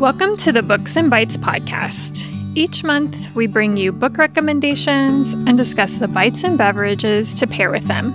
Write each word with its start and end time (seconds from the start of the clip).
Welcome 0.00 0.36
to 0.38 0.50
the 0.50 0.60
Books 0.60 0.96
and 0.96 1.08
Bites 1.08 1.36
podcast. 1.36 2.28
Each 2.56 2.82
month, 2.82 3.32
we 3.36 3.46
bring 3.46 3.76
you 3.76 3.92
book 3.92 4.18
recommendations 4.18 5.34
and 5.34 5.56
discuss 5.56 5.98
the 5.98 6.08
bites 6.08 6.42
and 6.42 6.58
beverages 6.58 7.32
to 7.36 7.46
pair 7.46 7.70
with 7.70 7.86
them. 7.86 8.12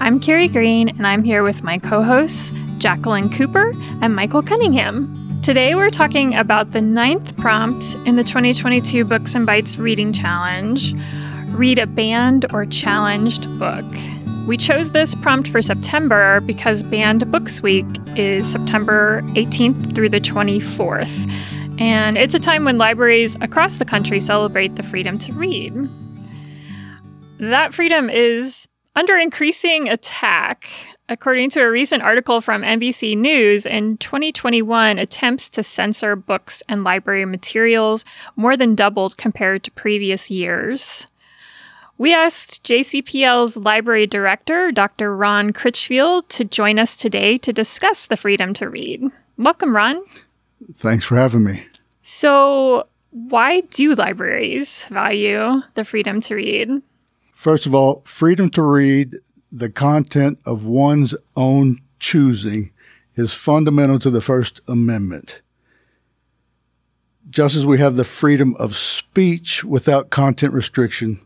I'm 0.00 0.20
Carrie 0.20 0.46
Green, 0.46 0.88
and 0.88 1.08
I'm 1.08 1.24
here 1.24 1.42
with 1.42 1.64
my 1.64 1.78
co 1.78 2.04
hosts, 2.04 2.52
Jacqueline 2.78 3.30
Cooper 3.30 3.72
and 4.00 4.14
Michael 4.14 4.42
Cunningham. 4.42 5.40
Today, 5.42 5.74
we're 5.74 5.90
talking 5.90 6.36
about 6.36 6.70
the 6.70 6.80
ninth 6.80 7.36
prompt 7.36 7.96
in 8.06 8.14
the 8.14 8.24
2022 8.24 9.04
Books 9.04 9.34
and 9.34 9.44
Bites 9.44 9.76
Reading 9.76 10.12
Challenge 10.12 10.94
read 11.48 11.80
a 11.80 11.86
banned 11.86 12.46
or 12.52 12.64
challenged 12.64 13.58
book. 13.58 13.84
We 14.48 14.56
chose 14.56 14.92
this 14.92 15.14
prompt 15.14 15.46
for 15.48 15.60
September 15.60 16.40
because 16.40 16.82
Banned 16.82 17.30
Books 17.30 17.60
Week 17.60 17.84
is 18.16 18.50
September 18.50 19.20
18th 19.34 19.94
through 19.94 20.08
the 20.08 20.22
24th. 20.22 21.30
And 21.78 22.16
it's 22.16 22.34
a 22.34 22.38
time 22.40 22.64
when 22.64 22.78
libraries 22.78 23.36
across 23.42 23.76
the 23.76 23.84
country 23.84 24.20
celebrate 24.20 24.76
the 24.76 24.82
freedom 24.82 25.18
to 25.18 25.34
read. 25.34 25.74
That 27.38 27.74
freedom 27.74 28.08
is 28.08 28.70
under 28.96 29.18
increasing 29.18 29.90
attack. 29.90 30.66
According 31.10 31.50
to 31.50 31.60
a 31.60 31.70
recent 31.70 32.02
article 32.02 32.40
from 32.40 32.62
NBC 32.62 33.18
News, 33.18 33.66
in 33.66 33.98
2021, 33.98 34.98
attempts 34.98 35.50
to 35.50 35.62
censor 35.62 36.16
books 36.16 36.62
and 36.70 36.84
library 36.84 37.26
materials 37.26 38.06
more 38.34 38.56
than 38.56 38.74
doubled 38.74 39.18
compared 39.18 39.62
to 39.64 39.70
previous 39.72 40.30
years. 40.30 41.06
We 41.98 42.14
asked 42.14 42.62
JCPL's 42.62 43.56
library 43.56 44.06
director, 44.06 44.70
Dr. 44.70 45.16
Ron 45.16 45.52
Critchfield, 45.52 46.28
to 46.28 46.44
join 46.44 46.78
us 46.78 46.94
today 46.94 47.38
to 47.38 47.52
discuss 47.52 48.06
the 48.06 48.16
freedom 48.16 48.54
to 48.54 48.68
read. 48.68 49.02
Welcome, 49.36 49.74
Ron. 49.74 50.04
Thanks 50.74 51.04
for 51.04 51.16
having 51.16 51.42
me. 51.42 51.66
So, 52.02 52.86
why 53.10 53.62
do 53.62 53.96
libraries 53.96 54.84
value 54.86 55.60
the 55.74 55.84
freedom 55.84 56.20
to 56.22 56.36
read? 56.36 56.68
First 57.34 57.66
of 57.66 57.74
all, 57.74 58.02
freedom 58.04 58.48
to 58.50 58.62
read 58.62 59.16
the 59.50 59.68
content 59.68 60.38
of 60.46 60.66
one's 60.66 61.16
own 61.36 61.78
choosing 61.98 62.70
is 63.16 63.34
fundamental 63.34 63.98
to 63.98 64.10
the 64.10 64.20
First 64.20 64.60
Amendment. 64.68 65.42
Just 67.28 67.56
as 67.56 67.66
we 67.66 67.78
have 67.78 67.96
the 67.96 68.04
freedom 68.04 68.54
of 68.56 68.76
speech 68.76 69.64
without 69.64 70.10
content 70.10 70.52
restriction, 70.52 71.20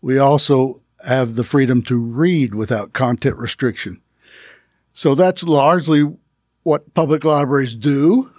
we 0.00 0.18
also 0.18 0.80
have 1.04 1.34
the 1.34 1.44
freedom 1.44 1.82
to 1.82 1.98
read 1.98 2.54
without 2.54 2.92
content 2.92 3.36
restriction. 3.36 4.00
So 4.92 5.14
that's 5.14 5.42
largely 5.42 6.10
what 6.62 6.94
public 6.94 7.24
libraries 7.24 7.74
do. 7.74 8.32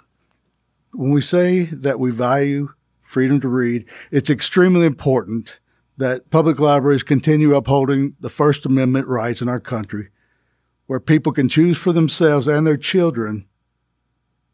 When 0.92 1.12
we 1.12 1.22
say 1.22 1.66
that 1.66 2.00
we 2.00 2.12
value 2.12 2.74
freedom 3.04 3.40
to 3.42 3.48
read, 3.48 3.86
it's 4.12 4.30
extremely 4.30 4.86
important 4.86 5.60
that 5.98 6.30
public 6.30 6.60
libraries 6.60 7.04
continue 7.04 7.56
upholding 7.56 8.16
the 8.20 8.30
First 8.30 8.66
Amendment 8.66 9.08
rights 9.08 9.42
in 9.42 9.50
our 9.50 9.60
country, 9.60 10.10
where 10.86 11.00
people 11.00 11.32
can 11.32 11.50
choose 11.50 11.78
for 11.78 11.92
themselves 11.94 12.48
and 12.48 12.66
their 12.66 12.78
children 12.78 13.48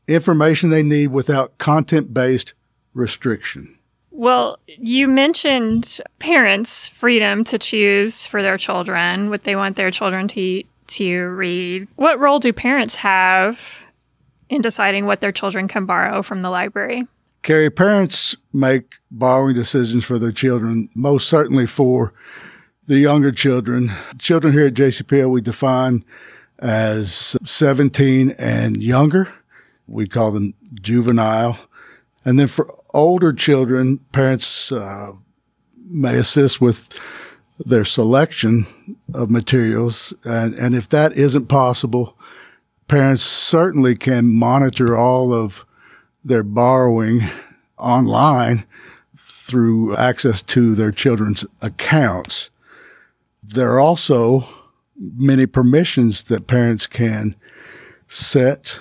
information 0.08 0.70
they 0.70 0.84
need 0.84 1.08
without 1.08 1.58
content 1.58 2.14
based 2.14 2.54
restriction. 2.94 3.78
Well, 4.16 4.60
you 4.68 5.08
mentioned 5.08 6.00
parents' 6.20 6.88
freedom 6.88 7.44
to 7.46 7.58
choose 7.58 8.28
for 8.28 8.44
their 8.44 8.60
children 8.60 9.32
what 9.32 9.44
they 9.44 9.56
want 9.56 9.76
their 9.76 9.90
children 9.90 10.28
to 10.30 10.64
to 10.86 11.26
read. 11.30 11.88
What 11.96 12.20
role 12.20 12.40
do 12.40 12.54
parents 12.54 12.96
have 12.98 13.84
in 14.50 14.62
deciding 14.62 15.08
what 15.08 15.20
their 15.20 15.32
children 15.32 15.68
can 15.68 15.88
borrow 15.88 16.22
from 16.22 16.42
the 16.42 16.52
library? 16.52 17.08
Carrie, 17.42 17.72
parents 17.72 18.36
make 18.54 18.94
borrowing 19.10 19.56
decisions 19.56 20.06
for 20.06 20.20
their 20.20 20.32
children, 20.32 20.90
most 20.94 21.28
certainly 21.28 21.66
for 21.66 22.14
the 22.86 23.00
younger 23.00 23.32
children. 23.32 23.92
Children 24.20 24.54
here 24.54 24.68
at 24.68 24.76
JCPL 24.76 25.32
we 25.32 25.42
define 25.42 26.06
as 26.60 27.36
17 27.44 28.32
and 28.38 28.84
younger. 28.84 29.34
We 29.88 30.08
call 30.08 30.32
them 30.32 30.54
juvenile. 30.76 31.58
And 32.26 32.40
then 32.40 32.48
for 32.48 32.74
older 32.94 33.34
children, 33.34 34.00
parents 34.12 34.72
uh, 34.72 35.12
may 35.90 36.18
assist 36.18 36.62
with 36.62 37.00
their 37.60 37.86
selection 37.86 38.66
of 39.14 39.30
materials. 39.30 40.14
And, 40.24 40.54
and 40.56 40.76
if 40.76 40.90
that 40.90 41.14
isn't 41.14 41.48
possible, 41.48 42.18
parents 42.88 43.24
certainly 43.24 43.96
can 43.96 44.34
monitor 44.34 44.98
all 44.98 45.34
of 45.34 45.66
their 46.24 46.44
borrowing 46.44 47.22
online 47.78 48.66
through 49.18 49.96
access 49.98 50.42
to 50.42 50.74
their 50.74 50.92
children's 50.92 51.46
accounts. 51.62 52.50
There 53.44 53.72
are 53.72 53.80
also 53.80 54.48
many 54.98 55.46
permissions 55.46 56.24
that 56.26 56.48
parents 56.48 56.88
can 56.88 57.36
set 58.08 58.80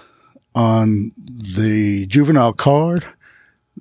on 0.54 1.12
the 1.16 2.06
juvenile 2.06 2.53
card 2.53 3.06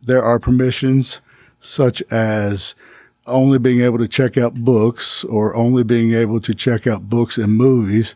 there 0.02 0.24
are 0.24 0.40
permissions 0.40 1.22
such 1.60 2.02
as 2.12 2.76
only 3.28 3.60
being 3.60 3.82
able 3.82 4.00
to 4.00 4.08
check 4.08 4.38
out 4.38 4.56
books 4.56 5.24
or 5.26 5.56
only 5.56 5.84
being 5.84 6.14
able 6.14 6.42
to 6.42 6.56
check 6.56 6.88
out 6.88 7.10
books 7.10 7.38
and 7.38 7.56
movies. 7.56 8.16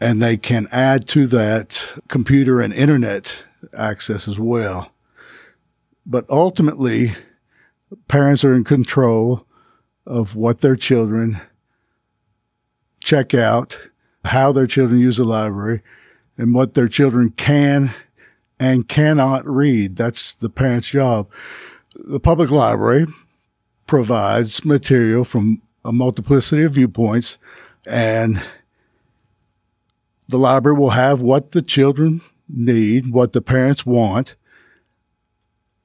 And 0.00 0.22
they 0.22 0.36
can 0.36 0.68
add 0.70 1.08
to 1.08 1.26
that 1.28 1.94
computer 2.08 2.60
and 2.60 2.72
internet 2.72 3.44
access 3.76 4.28
as 4.28 4.38
well. 4.38 4.92
But 6.04 6.28
ultimately, 6.30 7.14
parents 8.06 8.44
are 8.44 8.54
in 8.54 8.62
control 8.62 9.44
of 10.06 10.36
what 10.36 10.60
their 10.60 10.76
children 10.76 11.40
check 13.02 13.34
out, 13.34 13.76
how 14.24 14.52
their 14.52 14.66
children 14.66 15.00
use 15.00 15.16
the 15.16 15.24
library, 15.24 15.82
and 16.36 16.54
what 16.54 16.74
their 16.74 16.88
children 16.88 17.30
can 17.30 17.92
and 18.58 18.88
cannot 18.88 19.46
read. 19.46 19.96
That's 19.96 20.34
the 20.34 20.50
parent's 20.50 20.88
job. 20.88 21.28
The 21.94 22.20
public 22.20 22.50
library 22.50 23.06
provides 23.86 24.64
material 24.64 25.24
from 25.24 25.62
a 25.84 25.92
multiplicity 25.92 26.64
of 26.64 26.74
viewpoints 26.74 27.38
and 27.86 28.42
the 30.28 30.38
library 30.38 30.76
will 30.76 30.90
have 30.90 31.20
what 31.20 31.52
the 31.52 31.62
children 31.62 32.20
need, 32.48 33.12
what 33.12 33.32
the 33.32 33.42
parents 33.42 33.86
want, 33.86 34.34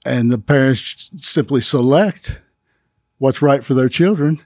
and 0.06 0.32
the 0.32 0.40
parents 0.40 1.12
simply 1.22 1.62
select 1.62 2.42
what's 3.20 3.42
right 3.42 3.64
for 3.64 3.76
their 3.76 3.90
children. 3.90 4.42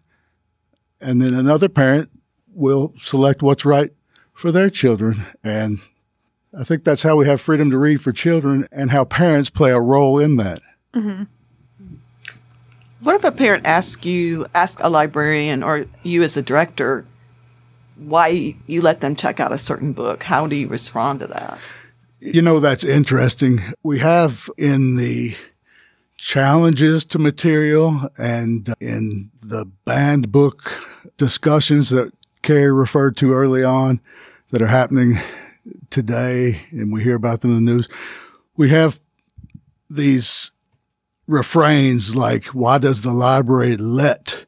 And 1.00 1.22
then 1.22 1.34
another 1.34 1.70
parent 1.70 2.10
will 2.54 2.94
select 2.98 3.42
what's 3.42 3.64
right 3.64 3.92
for 4.34 4.52
their 4.52 4.70
children. 4.70 5.26
And 5.44 5.80
I 6.58 6.64
think 6.64 6.84
that's 6.84 7.04
how 7.04 7.16
we 7.16 7.28
have 7.28 7.42
freedom 7.42 7.70
to 7.72 7.78
read 7.78 8.02
for 8.02 8.12
children 8.12 8.68
and 8.72 8.92
how 8.92 9.04
parents 9.06 9.50
play 9.50 9.72
a 9.72 9.80
role 9.80 10.20
in 10.20 10.38
that. 10.38 10.62
Mm-hmm. 10.94 11.24
What 13.02 13.16
if 13.16 13.24
a 13.24 13.32
parent 13.32 13.66
asks 13.66 14.06
you, 14.06 14.48
ask 14.56 14.80
a 14.82 14.90
librarian 14.90 15.64
or 15.64 15.86
you 16.04 16.24
as 16.24 16.38
a 16.38 16.42
director, 16.42 17.06
why 17.98 18.56
you 18.68 18.82
let 18.82 19.02
them 19.02 19.16
check 19.16 19.40
out 19.40 19.52
a 19.52 19.58
certain 19.58 19.94
book? 19.94 20.24
How 20.24 20.48
do 20.48 20.56
you 20.56 20.68
respond 20.68 21.20
to 21.20 21.28
that? 21.28 21.60
You 22.20 22.42
know, 22.42 22.60
that's 22.60 22.84
interesting. 22.84 23.62
We 23.84 24.00
have 24.00 24.50
in 24.58 24.96
the 24.96 25.36
challenges 26.18 27.04
to 27.06 27.20
material 27.20 28.10
and 28.18 28.74
in 28.80 29.30
the 29.44 29.66
banned 29.84 30.32
book 30.32 30.72
discussions 31.18 31.90
that 31.90 32.12
Carrie 32.42 32.72
referred 32.72 33.18
to 33.18 33.34
early 33.34 33.64
on 33.64 34.00
that 34.52 34.62
are 34.62 34.68
happening 34.68 35.20
today, 35.90 36.66
and 36.72 36.92
we 36.92 37.04
hear 37.04 37.16
about 37.16 37.42
them 37.42 37.58
in 37.58 37.66
the 37.66 37.72
news. 37.72 37.88
We 38.56 38.70
have 38.70 39.00
these 39.90 40.52
refrains 41.28 42.16
like, 42.16 42.46
why 42.48 42.78
does 42.78 43.02
the 43.02 43.14
library 43.14 43.78
let 43.78 44.46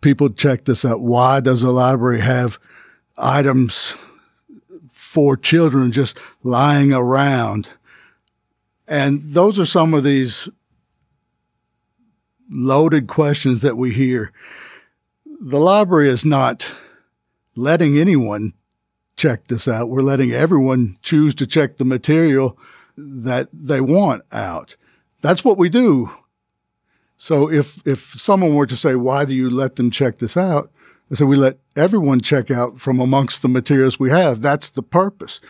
people 0.00 0.30
check 0.30 0.64
this 0.64 0.84
out? 0.84 1.00
Why 1.00 1.40
does 1.40 1.60
the 1.60 1.70
library 1.70 2.20
have 2.20 2.58
items 3.16 3.94
for 4.88 5.36
children 5.36 5.92
just 5.92 6.18
lying 6.42 6.92
around? 6.92 7.68
And 8.88 9.22
those 9.22 9.58
are 9.58 9.66
some 9.66 9.94
of 9.94 10.02
these 10.02 10.48
loaded 12.50 13.06
questions 13.06 13.60
that 13.60 13.76
we 13.76 13.92
hear. 13.92 14.32
The 15.24 15.60
library 15.60 16.08
is 16.08 16.24
not 16.24 16.74
letting 17.54 17.96
anyone 17.96 18.54
check 19.20 19.48
this 19.48 19.68
out. 19.68 19.90
We're 19.90 20.00
letting 20.02 20.32
everyone 20.32 20.96
choose 21.02 21.34
to 21.36 21.46
check 21.46 21.76
the 21.76 21.84
material 21.84 22.58
that 22.96 23.48
they 23.52 23.80
want 23.80 24.22
out. 24.32 24.76
That's 25.20 25.44
what 25.44 25.58
we 25.58 25.68
do. 25.68 26.10
So 27.16 27.50
if 27.50 27.86
if 27.86 28.14
someone 28.14 28.54
were 28.54 28.66
to 28.66 28.76
say, 28.76 28.94
"Why 28.94 29.24
do 29.26 29.34
you 29.34 29.50
let 29.50 29.76
them 29.76 29.90
check 29.90 30.18
this 30.18 30.36
out?" 30.36 30.70
I 31.10 31.16
say, 31.16 31.24
"We 31.24 31.36
let 31.36 31.58
everyone 31.76 32.20
check 32.20 32.50
out 32.50 32.80
from 32.80 32.98
amongst 32.98 33.42
the 33.42 33.48
materials 33.48 34.00
we 34.00 34.10
have. 34.10 34.40
That's 34.40 34.70
the 34.70 34.82
purpose." 34.82 35.40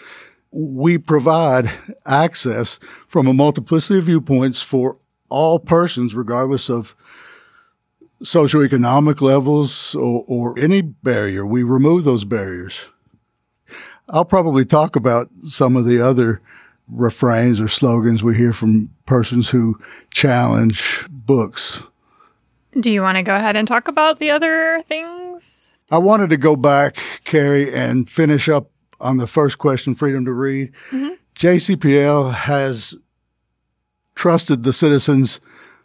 we 0.53 0.99
provide 0.99 1.71
access 2.07 2.79
from 3.07 3.27
a 3.27 3.33
multiplicity 3.33 3.99
of 3.99 4.07
viewpoints 4.07 4.61
for 4.61 4.99
all 5.29 5.59
persons, 5.59 6.15
regardless 6.15 6.69
of 6.69 6.97
socioeconomic 8.23 9.21
levels 9.21 9.95
or, 9.95 10.25
or 10.27 10.59
any 10.59 10.81
barrier. 10.81 11.47
We 11.47 11.63
remove 11.63 12.05
those 12.05 12.25
barriers. 12.25 12.89
I'll 14.09 14.25
probably 14.25 14.65
talk 14.65 14.97
about 14.97 15.29
some 15.43 15.77
of 15.77 15.85
the 15.85 16.01
other 16.01 16.41
refrains 16.89 17.61
or 17.61 17.69
slogans 17.69 18.23
we 18.23 18.37
hear 18.37 18.53
from 18.53 18.91
persons 19.07 19.49
who 19.49 19.79
challenge 20.13 21.07
books. 21.09 21.83
Do 22.79 22.91
you 22.91 23.03
want 23.03 23.17
to 23.17 23.23
go 23.23 23.35
ahead 23.35 23.57
and 23.57 23.67
talk 23.67 23.89
about 23.89 24.19
the 24.19 24.31
other 24.31 24.81
things? 24.83 25.77
I 25.91 25.99
wanted 25.99 26.31
to 26.31 26.37
go 26.37 26.57
back, 26.57 26.97
Carrie, 27.25 27.73
and 27.73 28.09
finish 28.09 28.49
up 28.49 28.71
on 29.01 29.17
the 29.17 29.27
first 29.27 29.59
question 29.59 29.95
freedom 29.95 30.25
to 30.25 30.33
read. 30.33 30.73
Mm-hmm. 30.91 31.15
JCPL 31.35 32.35
has 32.35 32.95
trusted 34.15 34.63
the 34.63 34.73
citizens 34.73 35.41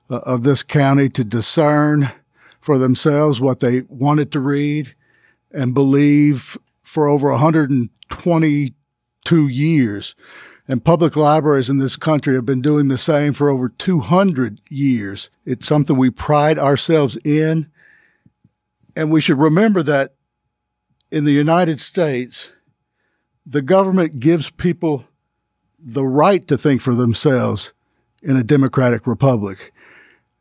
uh, 0.09 0.19
of 0.25 0.43
this 0.43 0.61
county 0.61 1.09
to 1.09 1.23
discern 1.23 2.11
for 2.59 2.77
themselves 2.77 3.39
what 3.39 3.61
they 3.61 3.81
wanted 3.87 4.31
to 4.33 4.39
read 4.39 4.93
and 5.51 5.73
believe 5.73 6.57
for 6.95 7.07
over 7.09 7.29
122 7.29 9.47
years. 9.49 10.15
And 10.65 10.83
public 10.83 11.15
libraries 11.17 11.69
in 11.69 11.77
this 11.77 11.97
country 11.97 12.35
have 12.35 12.45
been 12.45 12.61
doing 12.61 12.87
the 12.87 12.97
same 12.97 13.33
for 13.33 13.49
over 13.49 13.67
200 13.67 14.61
years. 14.69 15.29
It's 15.45 15.67
something 15.67 15.97
we 15.97 16.09
pride 16.09 16.57
ourselves 16.57 17.17
in. 17.17 17.69
And 18.95 19.11
we 19.11 19.19
should 19.19 19.37
remember 19.37 19.83
that 19.83 20.13
in 21.11 21.25
the 21.25 21.33
United 21.33 21.81
States, 21.81 22.53
the 23.45 23.61
government 23.61 24.21
gives 24.21 24.49
people 24.49 25.03
the 25.77 26.05
right 26.05 26.47
to 26.47 26.57
think 26.57 26.81
for 26.81 26.95
themselves 26.95 27.73
in 28.23 28.37
a 28.37 28.43
democratic 28.43 29.05
republic. 29.05 29.73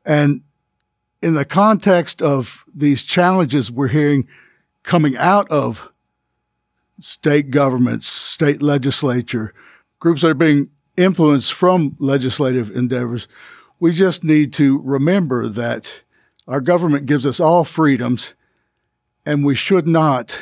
And 0.06 0.42
in 1.20 1.34
the 1.34 1.44
context 1.44 2.22
of 2.22 2.64
these 2.72 3.02
challenges 3.02 3.72
we're 3.72 3.88
hearing 3.88 4.28
coming 4.84 5.16
out 5.16 5.50
of 5.50 5.90
state 7.00 7.50
governments, 7.50 8.06
state 8.06 8.62
legislature, 8.62 9.52
groups 9.98 10.22
that 10.22 10.30
are 10.30 10.34
being 10.34 10.70
influenced 10.96 11.52
from 11.52 11.96
legislative 11.98 12.70
endeavors, 12.70 13.26
we 13.80 13.92
just 13.92 14.24
need 14.24 14.52
to 14.54 14.80
remember 14.82 15.48
that 15.48 16.02
our 16.46 16.60
government 16.60 17.06
gives 17.06 17.26
us 17.26 17.40
all 17.40 17.64
freedoms 17.64 18.34
and 19.26 19.44
we 19.44 19.54
should 19.54 19.86
not 19.86 20.38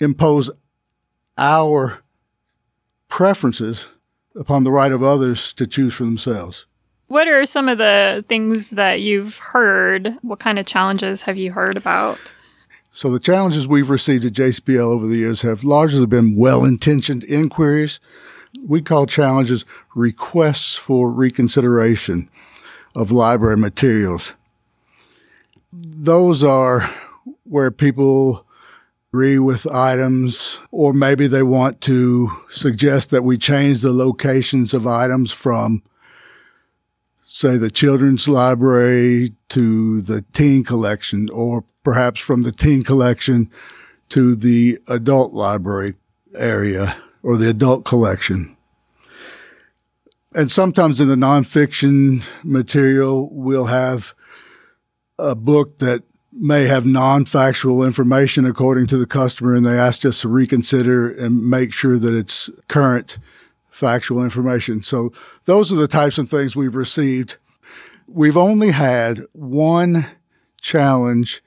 impose 0.00 0.50
our 1.36 1.98
preferences 3.08 3.88
upon 4.36 4.64
the 4.64 4.70
right 4.70 4.92
of 4.92 5.02
others 5.02 5.52
to 5.54 5.66
choose 5.66 5.94
for 5.94 6.04
themselves. 6.04 6.66
What 7.08 7.26
are 7.26 7.46
some 7.46 7.68
of 7.68 7.78
the 7.78 8.24
things 8.28 8.70
that 8.70 9.00
you've 9.00 9.38
heard? 9.38 10.14
What 10.22 10.38
kind 10.40 10.58
of 10.58 10.66
challenges 10.66 11.22
have 11.22 11.36
you 11.36 11.52
heard 11.52 11.76
about? 11.76 12.18
So, 12.98 13.12
the 13.12 13.20
challenges 13.20 13.68
we've 13.68 13.90
received 13.90 14.24
at 14.24 14.32
JCPL 14.32 14.80
over 14.80 15.06
the 15.06 15.18
years 15.18 15.42
have 15.42 15.62
largely 15.62 16.04
been 16.04 16.34
well 16.34 16.64
intentioned 16.64 17.22
inquiries. 17.22 18.00
We 18.66 18.82
call 18.82 19.06
challenges 19.06 19.64
requests 19.94 20.74
for 20.74 21.08
reconsideration 21.08 22.28
of 22.96 23.12
library 23.12 23.56
materials. 23.56 24.34
Those 25.72 26.42
are 26.42 26.90
where 27.44 27.70
people 27.70 28.44
agree 29.12 29.38
with 29.38 29.68
items, 29.68 30.58
or 30.72 30.92
maybe 30.92 31.28
they 31.28 31.44
want 31.44 31.80
to 31.82 32.32
suggest 32.50 33.10
that 33.10 33.22
we 33.22 33.38
change 33.38 33.80
the 33.80 33.92
locations 33.92 34.74
of 34.74 34.88
items 34.88 35.30
from 35.30 35.84
say, 37.22 37.56
the 37.56 37.70
children's 37.70 38.26
library 38.26 39.34
to 39.50 40.00
the 40.00 40.24
teen 40.32 40.64
collection, 40.64 41.30
or 41.30 41.64
perhaps 41.88 42.20
from 42.20 42.42
the 42.42 42.52
teen 42.52 42.82
collection 42.82 43.50
to 44.10 44.36
the 44.36 44.76
adult 44.88 45.32
library 45.32 45.94
area 46.34 46.94
or 47.22 47.38
the 47.38 47.48
adult 47.48 47.82
collection. 47.86 48.54
And 50.34 50.50
sometimes 50.50 51.00
in 51.00 51.08
the 51.08 51.14
nonfiction 51.14 52.24
material, 52.44 53.30
we'll 53.32 53.64
have 53.64 54.12
a 55.18 55.34
book 55.34 55.78
that 55.78 56.02
may 56.30 56.66
have 56.66 56.84
non-factual 56.84 57.82
information 57.82 58.44
according 58.44 58.86
to 58.88 58.98
the 58.98 59.06
customer 59.06 59.54
and 59.54 59.64
they 59.64 59.78
ask 59.78 60.04
us 60.04 60.20
to 60.20 60.28
reconsider 60.28 61.08
and 61.08 61.48
make 61.48 61.72
sure 61.72 61.98
that 61.98 62.14
it's 62.14 62.50
current 62.68 63.16
factual 63.70 64.22
information. 64.22 64.82
So 64.82 65.10
those 65.46 65.72
are 65.72 65.76
the 65.76 65.88
types 65.88 66.18
of 66.18 66.28
things 66.28 66.54
we've 66.54 66.76
received. 66.76 67.38
We've 68.06 68.36
only 68.36 68.72
had 68.72 69.22
one 69.32 70.06
challenge 70.60 71.42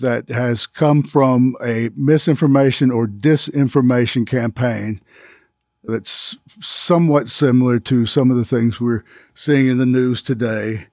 that 0.00 0.28
has 0.28 0.66
come 0.66 1.02
from 1.02 1.54
a 1.64 1.90
misinformation 1.96 2.90
or 2.90 3.06
disinformation 3.06 4.26
campaign 4.26 5.00
that's 5.84 6.36
somewhat 6.60 7.28
similar 7.28 7.78
to 7.78 8.06
some 8.06 8.30
of 8.30 8.36
the 8.36 8.44
things 8.44 8.80
we're 8.80 9.04
seeing 9.34 9.68
in 9.68 9.78
the 9.78 9.86
news 9.86 10.20
today. 10.20 10.86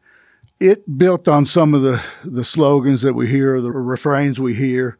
It 0.60 0.98
built 0.98 1.28
on 1.28 1.46
some 1.46 1.74
of 1.74 1.82
the, 1.82 2.04
the 2.24 2.46
slogans 2.46 3.02
that 3.02 3.14
we 3.14 3.28
hear, 3.28 3.60
the 3.60 3.72
refrains 3.72 4.40
we 4.40 4.54
hear. 4.54 4.98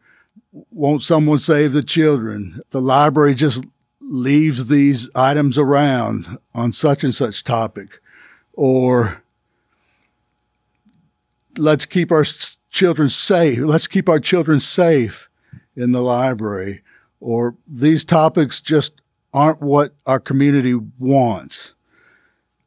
Won't 0.70 1.02
someone 1.02 1.38
save 1.38 1.72
the 1.72 1.82
children? 1.82 2.60
The 2.70 2.80
library 2.80 3.34
just 3.34 3.64
leaves 4.00 4.66
these 4.66 5.10
items 5.14 5.56
around 5.56 6.38
on 6.54 6.72
such 6.72 7.04
and 7.04 7.14
such 7.14 7.44
topic, 7.44 8.00
or 8.52 9.22
let's 11.56 11.86
keep 11.86 12.12
our 12.12 12.24
children 12.74 13.08
safe. 13.08 13.60
Let's 13.60 13.86
keep 13.86 14.08
our 14.08 14.18
children 14.18 14.58
safe 14.58 15.30
in 15.76 15.92
the 15.92 16.02
library, 16.02 16.82
or 17.20 17.54
these 17.68 18.04
topics 18.04 18.60
just 18.60 19.00
aren't 19.32 19.60
what 19.60 19.94
our 20.06 20.18
community 20.18 20.74
wants. 20.98 21.74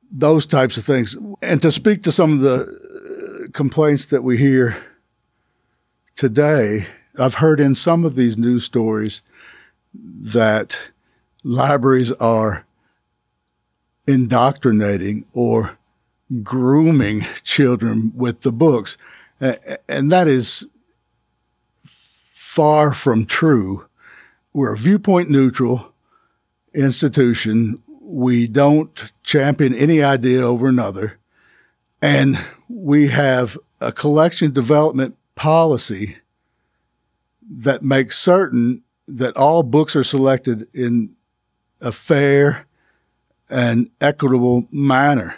Those 0.09 0.45
types 0.45 0.77
of 0.77 0.86
things. 0.86 1.18
And 1.42 1.62
to 1.62 1.71
speak 1.74 2.04
to 2.04 2.12
some 2.13 2.31
of 2.31 2.39
the 2.39 2.63
uh, 2.63 3.51
complaints 3.51 4.06
that 4.06 4.24
we 4.24 4.38
hear 4.38 4.77
today, 6.15 6.88
I've 7.19 7.36
heard 7.36 7.59
in 7.59 7.75
some 7.75 8.06
of 8.06 8.15
these 8.15 8.38
news 8.38 8.63
stories 8.63 9.21
that 9.94 10.92
libraries 11.44 12.13
are 12.13 12.65
indoctrinating 14.07 15.26
or 15.33 15.78
grooming 16.44 17.26
children 17.44 18.14
with 18.16 18.42
the 18.42 18.54
books. 18.54 18.97
And 19.40 20.12
that 20.12 20.28
is 20.28 20.66
far 21.84 22.94
from 22.94 23.26
true. 23.26 23.88
We're 24.54 24.74
a 24.74 24.78
viewpoint 24.78 25.30
neutral 25.30 25.94
institution. 26.74 27.82
We 28.02 28.48
don't 28.48 29.12
champion 29.24 29.74
any 29.76 30.02
idea 30.02 30.42
over 30.42 30.68
another. 30.68 31.20
And 32.02 32.40
we 32.68 33.10
have 33.10 33.58
a 33.80 33.92
collection 33.92 34.52
development 34.54 35.16
policy 35.36 36.18
that 37.50 37.84
makes 37.84 38.18
certain 38.18 38.84
that 39.08 39.38
all 39.38 39.64
books 39.64 39.96
are 39.96 40.04
selected 40.04 40.68
in 40.74 41.16
a 41.80 41.92
fair 41.92 42.66
and 43.50 43.90
equitable 44.02 44.68
manner. 44.72 45.36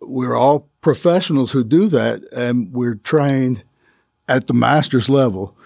We're 0.00 0.34
all 0.34 0.68
professionals 0.82 1.52
who 1.52 1.64
do 1.64 1.88
that, 1.88 2.22
and 2.32 2.72
we're 2.72 2.96
trained 2.96 3.64
at 4.28 4.46
the 4.46 4.54
master's 4.54 5.08
level. 5.08 5.56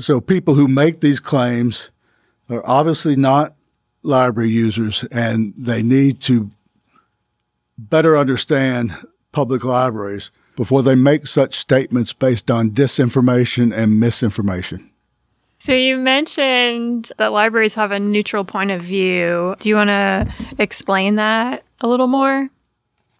So 0.00 0.20
people 0.20 0.54
who 0.54 0.66
make 0.66 1.00
these 1.00 1.20
claims 1.20 1.90
are 2.50 2.66
obviously 2.66 3.14
not 3.14 3.54
library 4.02 4.50
users, 4.50 5.04
and 5.12 5.54
they 5.56 5.82
need 5.82 6.20
to 6.22 6.50
better 7.78 8.16
understand 8.16 8.94
public 9.30 9.64
libraries 9.64 10.30
before 10.56 10.82
they 10.82 10.94
make 10.94 11.26
such 11.26 11.56
statements 11.56 12.12
based 12.12 12.50
on 12.50 12.70
disinformation 12.70 13.74
and 13.74 14.00
misinformation. 14.00 14.90
So 15.58 15.72
you 15.74 15.96
mentioned 15.96 17.12
that 17.18 17.32
libraries 17.32 17.74
have 17.76 17.92
a 17.92 18.00
neutral 18.00 18.44
point 18.44 18.70
of 18.70 18.82
view. 18.82 19.54
Do 19.60 19.68
you 19.68 19.76
want 19.76 19.88
to 19.88 20.26
explain 20.58 21.14
that 21.14 21.62
a 21.80 21.86
little 21.86 22.08
more? 22.08 22.48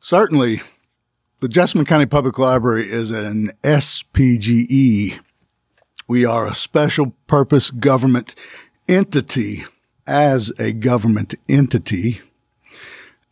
Certainly. 0.01 0.61
The 1.43 1.49
Jessamine 1.49 1.87
County 1.87 2.07
Public 2.07 2.39
Library 2.39 2.89
is 2.89 3.11
an 3.11 3.51
SPGE. 3.65 5.19
We 6.07 6.25
are 6.25 6.47
a 6.47 6.55
special 6.55 7.17
purpose 7.27 7.73
government 7.73 8.37
entity. 8.87 9.65
As 10.07 10.53
a 10.61 10.73
government 10.73 11.35
entity, 11.49 12.21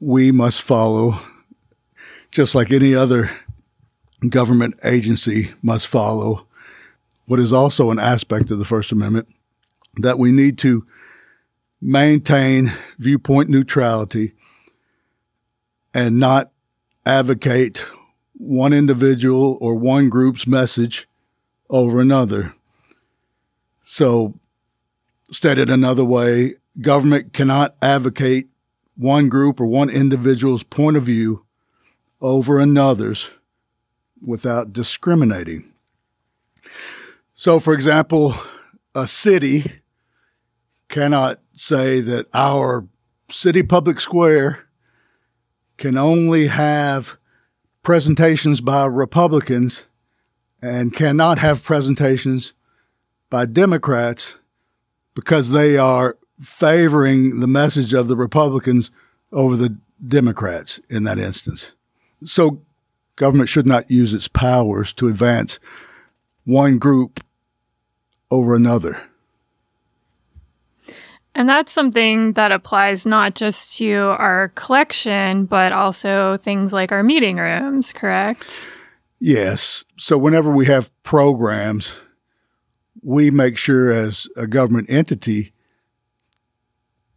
we 0.01 0.33
must 0.33 0.61
follow, 0.61 1.21
just 2.33 2.53
like 2.53 2.73
any 2.73 2.97
other 2.97 3.31
government 4.29 4.75
agency 4.83 5.53
must 5.63 5.87
follow, 5.87 6.49
what 7.27 7.39
is 7.39 7.53
also 7.53 7.93
an 7.93 8.01
aspect 8.01 8.51
of 8.51 8.59
the 8.59 8.65
First 8.65 8.91
Amendment 8.91 9.29
that 9.99 10.19
we 10.19 10.33
need 10.33 10.59
to 10.59 10.85
maintain 11.81 12.73
viewpoint 12.99 13.49
neutrality 13.49 14.33
and 15.95 16.19
not 16.19 16.51
advocate 17.07 17.85
one 18.41 18.73
individual 18.73 19.59
or 19.61 19.75
one 19.75 20.09
group's 20.09 20.47
message 20.47 21.07
over 21.69 22.01
another. 22.01 22.55
So, 23.85 24.35
stated 25.31 25.69
another 25.69 26.05
way, 26.05 26.55
government 26.81 27.35
cannot 27.35 27.77
advocate 27.83 28.49
one 28.97 29.29
group 29.29 29.61
or 29.61 29.67
one 29.67 29.91
individual's 29.91 30.63
point 30.63 30.97
of 30.97 31.03
view 31.03 31.45
over 32.23 32.59
another's 32.59 33.31
without 34.25 34.73
discriminating. 34.73 35.73
So, 37.35 37.61
for 37.61 37.75
example, 37.75 38.35
a 38.95 39.07
city 39.07 39.81
cannot 40.89 41.41
say 41.53 42.01
that 42.01 42.27
our 42.33 42.87
city 43.31 43.63
public 43.63 44.01
square 44.01 44.67
can 45.77 45.99
only 45.99 46.47
have 46.47 47.17
presentations 47.83 48.61
by 48.61 48.85
Republicans 48.85 49.87
and 50.63 50.95
cannot 50.95 51.39
have 51.39 51.65
presentations 51.65 52.53
by 53.31 53.47
Democrats 53.47 54.37
because 55.15 55.51
they 55.51 55.77
are 55.77 56.19
favoring 56.43 57.41
the 57.41 57.47
message 57.47 57.93
of 57.93 58.09
the 58.09 58.17
Republicans 58.17 58.91
over 59.33 59.57
the 59.57 59.77
Democrats 60.07 60.79
in 60.91 61.05
that 61.05 61.19
instance. 61.19 61.73
So 62.25 62.63
government 63.17 63.49
should 63.49 63.67
not 63.67 63.91
use 63.91 64.13
its 64.13 64.29
powers 64.29 64.93
to 64.95 65.09
advance 65.09 65.59
one 66.45 66.79
group 66.79 67.23
over 68.31 68.55
another. 68.55 69.10
And 71.41 71.49
that's 71.49 71.73
something 71.73 72.35
that 72.35 72.53
applies 72.53 73.07
not 73.07 73.35
just 73.35 73.79
to 73.79 73.95
our 74.19 74.53
collection, 74.57 75.47
but 75.47 75.73
also 75.73 76.37
things 76.37 76.71
like 76.71 76.93
our 76.93 77.03
meeting 77.03 77.39
rooms, 77.39 77.93
correct? 77.93 78.67
Yes. 79.21 79.87
So 79.97 80.19
whenever 80.19 80.51
we 80.51 80.67
have 80.67 80.91
programs, 81.03 81.97
we 83.01 83.31
make 83.31 83.57
sure 83.57 83.91
as 83.91 84.29
a 84.37 84.47
government 84.47 84.91
entity 84.91 85.55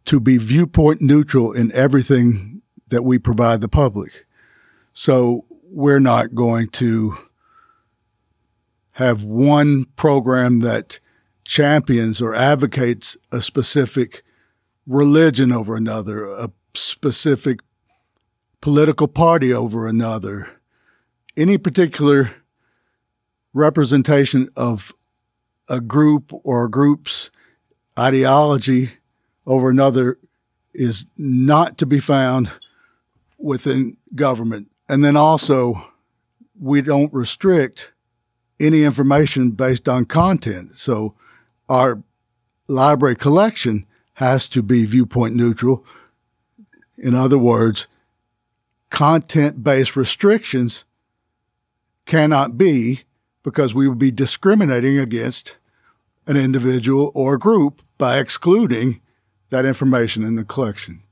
to 0.06 0.18
be 0.20 0.38
viewpoint 0.38 1.02
neutral 1.02 1.52
in 1.52 1.70
everything 1.72 2.62
that 2.88 3.02
we 3.02 3.18
provide 3.18 3.60
the 3.60 3.68
public. 3.68 4.24
So 4.94 5.44
we're 5.64 6.00
not 6.00 6.34
going 6.34 6.68
to 6.68 7.18
have 8.92 9.22
one 9.22 9.84
program 9.96 10.60
that 10.60 10.98
champions 11.44 12.20
or 12.20 12.34
advocates 12.34 13.16
a 13.32 13.42
specific 13.42 14.22
religion 14.86 15.52
over 15.52 15.76
another, 15.76 16.26
a 16.26 16.50
specific 16.74 17.60
political 18.60 19.08
party 19.08 19.52
over 19.52 19.86
another, 19.86 20.48
any 21.36 21.58
particular 21.58 22.30
representation 23.52 24.48
of 24.56 24.92
a 25.68 25.80
group 25.80 26.32
or 26.44 26.64
a 26.64 26.70
group's 26.70 27.30
ideology 27.98 28.90
over 29.46 29.70
another 29.70 30.18
is 30.72 31.06
not 31.16 31.78
to 31.78 31.86
be 31.86 32.00
found 32.00 32.50
within 33.38 33.96
government. 34.14 34.70
And 34.88 35.04
then 35.04 35.16
also, 35.16 35.92
we 36.58 36.82
don't 36.82 37.12
restrict 37.12 37.92
any 38.60 38.84
information 38.84 39.50
based 39.50 39.88
on 39.88 40.04
content. 40.04 40.76
So 40.76 41.14
our 41.68 42.02
library 42.68 43.16
collection 43.16 43.86
has 44.14 44.48
to 44.50 44.62
be 44.62 44.84
viewpoint 44.84 45.34
neutral. 45.34 45.84
In 46.96 47.14
other 47.14 47.38
words, 47.38 47.86
content 48.90 49.64
based 49.64 49.96
restrictions 49.96 50.84
cannot 52.06 52.56
be 52.56 53.02
because 53.42 53.74
we 53.74 53.88
would 53.88 53.98
be 53.98 54.10
discriminating 54.10 54.98
against 54.98 55.56
an 56.26 56.36
individual 56.36 57.10
or 57.14 57.36
group 57.36 57.82
by 57.98 58.18
excluding 58.18 59.00
that 59.50 59.64
information 59.64 60.22
in 60.22 60.36
the 60.36 60.44
collection. 60.44 61.02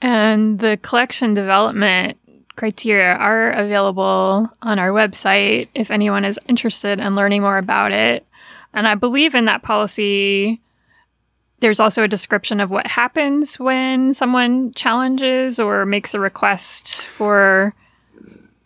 And 0.00 0.58
the 0.58 0.78
collection 0.82 1.34
development 1.34 2.18
criteria 2.56 3.12
are 3.14 3.52
available 3.52 4.48
on 4.62 4.78
our 4.78 4.90
website 4.90 5.68
if 5.74 5.90
anyone 5.90 6.24
is 6.24 6.40
interested 6.48 6.98
in 6.98 7.14
learning 7.14 7.42
more 7.42 7.58
about 7.58 7.92
it. 7.92 8.26
And 8.72 8.86
I 8.86 8.94
believe 8.94 9.34
in 9.34 9.46
that 9.46 9.62
policy. 9.62 10.60
There's 11.60 11.80
also 11.80 12.02
a 12.02 12.08
description 12.08 12.60
of 12.60 12.70
what 12.70 12.86
happens 12.86 13.58
when 13.58 14.12
someone 14.12 14.72
challenges 14.72 15.58
or 15.58 15.86
makes 15.86 16.12
a 16.12 16.20
request 16.20 17.02
for 17.04 17.74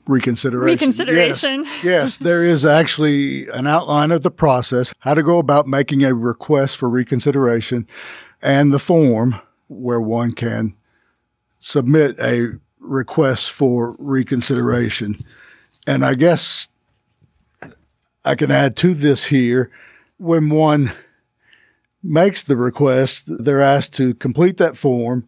reconsideration. 0.07 0.73
Reconsideration. 0.73 1.65
Yes, 1.65 1.85
yes, 1.85 2.17
there 2.17 2.45
is 2.45 2.65
actually 2.65 3.49
an 3.51 3.69
outline 3.69 4.11
of 4.11 4.23
the 4.23 4.31
process, 4.31 4.93
how 4.99 5.15
to 5.15 5.23
go 5.23 5.39
about 5.39 5.69
making 5.69 6.03
a 6.03 6.15
request 6.15 6.77
for 6.77 6.89
reconsideration, 6.89 7.87
and 8.43 8.75
the 8.75 8.81
form 8.81 9.41
where 9.69 10.01
one 10.01 10.33
can 10.33 10.75
submit 11.61 12.19
a 12.19 12.59
request 12.81 13.51
for 13.51 13.95
reconsideration. 13.99 15.25
And 15.87 16.05
I 16.05 16.15
guess 16.15 16.69
I 18.25 18.35
can 18.35 18.51
add 18.51 18.77
to 18.79 18.95
this 18.95 19.25
here 19.25 19.71
when 20.21 20.51
one 20.51 20.93
makes 22.03 22.43
the 22.43 22.57
request, 22.57 23.25
they're 23.27 23.63
asked 23.63 23.95
to 23.95 24.13
complete 24.15 24.59
that 24.59 24.77
form. 24.77 25.27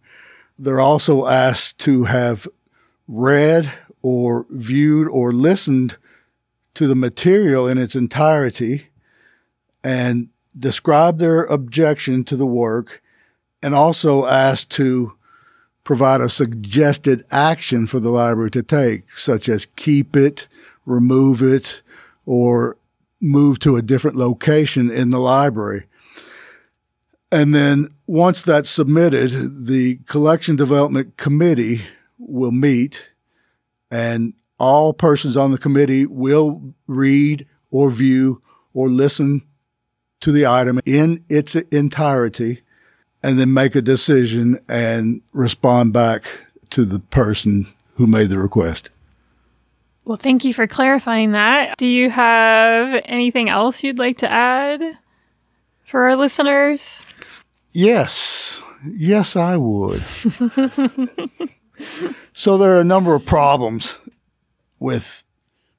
They're 0.59 0.81
also 0.81 1.27
asked 1.27 1.79
to 1.81 2.05
have 2.05 2.47
read 3.09 3.73
or 4.03 4.47
viewed 4.51 5.09
or 5.09 5.33
listened 5.33 5.97
to 6.75 6.87
the 6.87 6.95
material 6.95 7.67
in 7.67 7.79
its 7.79 7.97
entirety 7.97 8.89
and 9.83 10.29
describe 10.59 11.19
their 11.19 11.45
objection 11.45 12.23
to 12.25 12.37
the 12.37 12.47
work 12.47 13.03
and 13.63 13.75
also 13.75 14.27
asked 14.27 14.69
to 14.73 15.15
provide 15.85 16.21
a 16.21 16.29
suggested 16.29 17.25
action 17.31 17.87
for 17.87 17.99
the 17.99 18.11
library 18.11 18.51
to 18.51 18.63
take, 18.63 19.11
such 19.17 19.49
as 19.49 19.67
keep 19.75 20.15
it, 20.17 20.49
remove 20.85 21.43
it, 21.43 21.83
or 22.27 22.77
move 23.23 23.59
to 23.61 23.77
a 23.77 23.83
different 23.83 24.17
location 24.17 24.91
in 24.91 25.11
the 25.11 25.19
library. 25.19 25.85
And 27.31 27.55
then 27.55 27.95
once 28.07 28.43
that's 28.43 28.69
submitted, 28.69 29.67
the 29.67 30.01
collection 30.07 30.57
development 30.57 31.17
committee 31.17 31.83
will 32.19 32.53
meet 32.53 33.11
and 33.91 34.35
all 34.59 34.93
persons 34.93 35.37
on 35.37 35.51
the 35.51 35.59
committee 35.59 36.05
will 36.05 36.75
read 36.87 37.47
or 37.71 37.91
view 37.91 38.43
or 38.75 38.91
listen 38.91 39.43
to 40.21 40.31
the 40.31 40.47
item 40.47 40.81
in 40.85 41.25
its 41.29 41.55
entirety 41.55 42.63
and 43.23 43.39
then 43.39 43.53
make 43.53 43.75
a 43.75 43.83
decision 43.83 44.59
and 44.69 45.23
respond 45.33 45.93
back 45.93 46.25
to 46.71 46.85
the 46.85 47.01
person 47.01 47.67
who 47.95 48.07
made 48.07 48.29
the 48.29 48.39
request. 48.39 48.91
Well, 50.05 50.17
thank 50.17 50.45
you 50.45 50.53
for 50.53 50.67
clarifying 50.67 51.33
that. 51.33 51.79
Do 51.79 51.87
you 51.87 52.11
have 52.11 53.01
anything 53.05 53.49
else 53.49 53.85
you'd 53.85 53.99
like 53.99 54.19
to 54.19 54.31
add 54.31 54.99
for 55.85 56.05
our 56.05 56.17
listeners? 56.17 57.03
Yes. 57.71 58.61
Yes, 58.85 59.37
I 59.37 59.57
would. 59.57 60.03
so 62.33 62.59
there 62.59 62.77
are 62.77 62.81
a 62.81 62.85
number 62.85 63.15
of 63.15 63.25
problems 63.25 63.99
with 64.81 65.23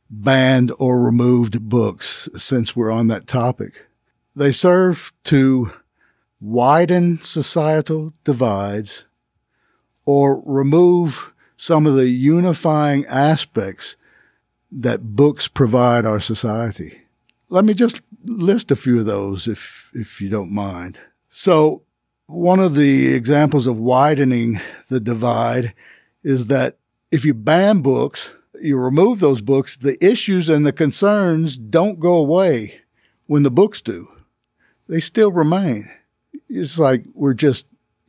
banned 0.10 0.72
or 0.80 1.02
removed 1.02 1.68
books 1.68 2.30
since 2.38 2.76
we're 2.76 2.92
on 2.92 3.08
that 3.08 3.28
topic. 3.28 3.88
They 4.36 4.54
serve 4.54 5.12
to 5.26 5.72
widen 6.40 7.22
societal 7.22 8.14
divides 8.24 9.06
or 10.06 10.42
remove 10.46 11.34
some 11.58 11.86
of 11.86 11.96
the 11.96 12.10
unifying 12.10 13.06
aspects 13.06 13.98
that 14.76 15.16
books 15.16 15.48
provide 15.48 16.06
our 16.06 16.20
society. 16.20 17.02
Let 17.50 17.66
me 17.66 17.74
just 17.74 18.02
list 18.26 18.72
a 18.72 18.76
few 18.76 19.00
of 19.00 19.06
those 19.06 19.48
if, 19.48 19.92
if 19.94 20.20
you 20.20 20.30
don't 20.30 20.52
mind. 20.52 20.98
So 21.30 21.84
one 22.26 22.60
of 22.60 22.76
the 22.76 23.14
examples 23.14 23.68
of 23.68 23.78
widening 23.78 24.60
the 24.90 25.00
divide 25.00 25.74
is 26.24 26.48
that 26.48 26.78
if 27.12 27.24
you 27.24 27.34
ban 27.34 27.82
books, 27.82 28.32
you 28.60 28.78
remove 28.78 29.20
those 29.20 29.42
books, 29.42 29.78
the 29.78 30.04
issues 30.04 30.50
and 30.50 30.66
the 30.66 30.72
concerns 30.72 31.58
don't 31.58 32.00
go 32.00 32.16
away 32.16 32.82
when 33.28 33.44
the 33.44 33.52
books 33.52 33.82
do. 33.82 34.08
They 34.88 35.00
still 35.00 35.32
remain. 35.32 35.92
It's 36.50 36.80
like 36.80 37.04
we're 37.14 37.34
just 37.34 37.66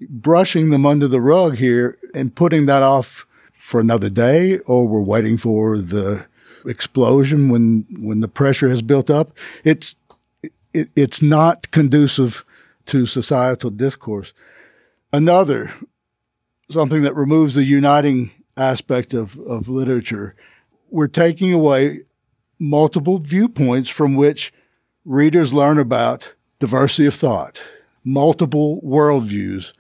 brushing 0.09 0.71
them 0.71 0.87
under 0.87 1.09
the 1.09 1.21
rug 1.21 1.57
here 1.57 1.99
and 2.15 2.35
putting 2.35 2.67
that 2.67 2.83
off 2.83 3.27
for 3.53 3.81
another 3.81 4.11
day, 4.11 4.59
or 4.61 4.87
we're 4.87 5.01
waiting 5.01 5.37
for 5.39 5.79
the 5.79 6.27
explosion 6.67 7.49
when 7.49 7.87
when 7.99 8.21
the 8.21 8.29
pressure 8.29 8.69
has 8.69 8.83
built 8.83 9.11
up. 9.11 9.33
It's 9.65 9.97
it, 10.73 10.89
it's 10.97 11.23
not 11.23 11.71
conducive 11.71 12.45
to 12.87 13.07
societal 13.07 13.71
discourse. 13.71 14.33
Another, 15.13 15.73
something 16.71 17.03
that 17.03 17.15
removes 17.15 17.55
the 17.55 17.65
uniting 17.65 18.33
aspect 18.57 19.15
of, 19.15 19.39
of 19.41 19.69
literature, 19.69 20.35
we're 20.91 21.09
taking 21.09 21.53
away 21.53 22.01
multiple 22.59 23.19
viewpoints 23.19 23.89
from 23.89 24.15
which 24.15 24.53
readers 25.05 25.53
learn 25.53 25.79
about 25.79 26.35
diversity 26.59 27.07
of 27.07 27.15
thought, 27.15 27.63
multiple 28.05 28.81
worldviews, 28.83 29.73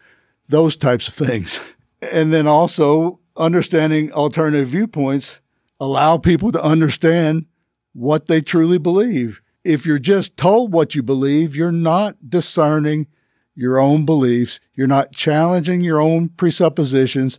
those 0.49 0.77
types 0.77 1.09
of 1.09 1.15
things. 1.15 1.61
And 2.13 2.35
then 2.35 2.47
also 2.47 3.19
understanding 3.35 4.13
alternative 4.13 4.69
viewpoints 4.69 5.41
allow 5.81 6.17
people 6.19 6.53
to 6.53 6.63
understand 6.63 7.47
what 7.93 8.27
they 8.27 8.41
truly 8.41 8.79
believe. 8.79 9.41
If 9.65 9.87
you're 9.87 9.99
just 9.99 10.37
told 10.37 10.73
what 10.73 10.95
you 10.95 11.03
believe, 11.03 11.57
you're 11.57 11.73
not 11.73 12.29
discerning 12.29 13.07
your 13.55 13.79
own 13.79 14.05
beliefs, 14.05 14.61
you're 14.75 14.87
not 14.87 15.13
challenging 15.13 15.81
your 15.81 16.01
own 16.01 16.29
presuppositions, 16.29 17.39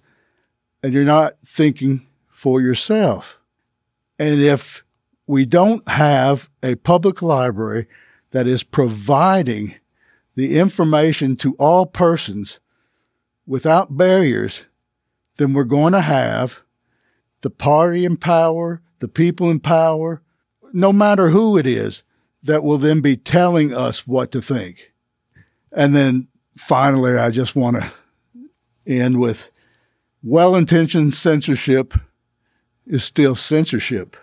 and 0.82 0.94
you're 0.94 1.04
not 1.04 1.34
thinking 1.46 2.08
for 2.30 2.62
yourself. 2.62 3.38
And 4.18 4.40
if 4.40 4.84
we 5.28 5.46
don't 5.46 5.88
have 5.90 6.50
a 6.64 6.76
public 6.76 7.22
library 7.22 7.88
that 8.32 8.48
is 8.48 8.64
providing 8.64 9.76
the 10.36 10.58
information 10.58 11.36
to 11.38 11.56
all 11.56 11.86
persons 11.86 12.60
without 13.46 13.98
barriers, 13.98 14.66
then 15.38 15.54
we're 15.54 15.64
going 15.64 15.94
to 15.94 16.02
have 16.02 16.62
the 17.46 17.52
party 17.52 18.06
in 18.06 18.18
power, 18.18 18.82
the 18.98 19.08
people 19.08 19.52
in 19.52 19.60
power, 19.60 20.20
no 20.74 20.92
matter 20.92 21.30
who 21.30 21.60
it 21.60 21.68
is, 21.68 22.02
that 22.42 22.64
will 22.64 22.80
then 22.80 23.02
be 23.02 23.16
telling 23.16 23.72
us 23.72 24.08
what 24.08 24.32
to 24.32 24.42
think. 24.42 24.92
And 25.72 25.96
then 25.96 26.28
finally, 26.58 27.16
I 27.20 27.30
just 27.30 27.56
want 27.56 27.76
to 27.76 27.92
end 28.88 29.20
with 29.20 29.52
well 30.24 30.56
intentioned 30.56 31.14
censorship 31.14 31.94
is 32.88 33.04
still 33.04 33.36
censorship. 33.36 34.18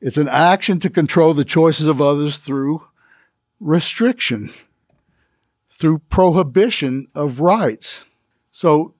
It's 0.00 0.18
an 0.18 0.26
action 0.26 0.80
to 0.80 0.90
control 0.90 1.34
the 1.34 1.44
choices 1.44 1.86
of 1.86 2.02
others 2.02 2.38
through 2.38 2.82
restriction, 3.60 4.50
through 5.70 6.00
prohibition 6.08 7.06
of 7.14 7.38
rights. 7.38 8.04
So 8.50 8.94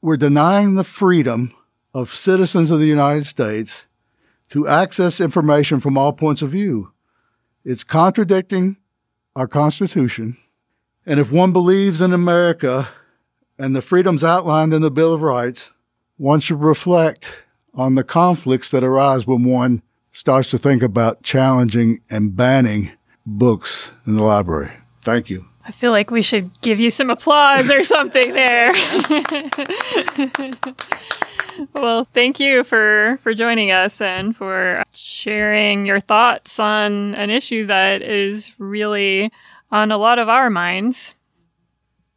we're 0.00 0.16
denying 0.16 0.76
the 0.76 0.84
freedom 0.84 1.56
of 1.94 2.12
citizens 2.12 2.70
of 2.70 2.80
the 2.80 2.86
United 2.86 3.24
States 3.24 3.86
to 4.50 4.68
access 4.68 5.20
information 5.20 5.80
from 5.80 5.96
all 5.96 6.12
points 6.12 6.42
of 6.42 6.50
view. 6.50 6.92
It's 7.64 7.84
contradicting 7.84 8.76
our 9.34 9.46
Constitution. 9.46 10.36
And 11.06 11.20
if 11.20 11.32
one 11.32 11.52
believes 11.52 12.02
in 12.02 12.12
America 12.12 12.88
and 13.58 13.74
the 13.74 13.82
freedoms 13.82 14.24
outlined 14.24 14.74
in 14.74 14.82
the 14.82 14.90
Bill 14.90 15.14
of 15.14 15.22
Rights, 15.22 15.70
one 16.16 16.40
should 16.40 16.60
reflect 16.60 17.42
on 17.72 17.94
the 17.94 18.04
conflicts 18.04 18.70
that 18.70 18.84
arise 18.84 19.26
when 19.26 19.44
one 19.44 19.82
starts 20.12 20.50
to 20.50 20.58
think 20.58 20.82
about 20.82 21.22
challenging 21.22 22.00
and 22.10 22.36
banning 22.36 22.90
books 23.26 23.92
in 24.06 24.16
the 24.16 24.22
library. 24.22 24.72
Thank 25.00 25.30
you. 25.30 25.46
I 25.66 25.70
feel 25.70 25.92
like 25.92 26.10
we 26.10 26.22
should 26.22 26.60
give 26.60 26.78
you 26.78 26.90
some 26.90 27.10
applause 27.10 27.70
or 27.70 27.84
something 27.84 28.34
there. 28.34 28.72
well, 31.74 32.06
thank 32.12 32.40
you 32.40 32.64
for 32.64 33.18
for 33.20 33.34
joining 33.34 33.70
us 33.70 34.00
and 34.00 34.34
for 34.34 34.82
sharing 34.92 35.86
your 35.86 36.00
thoughts 36.00 36.58
on 36.58 37.14
an 37.14 37.30
issue 37.30 37.66
that 37.66 38.02
is 38.02 38.52
really 38.58 39.30
on 39.70 39.90
a 39.90 39.98
lot 39.98 40.18
of 40.18 40.28
our 40.28 40.50
minds. 40.50 41.14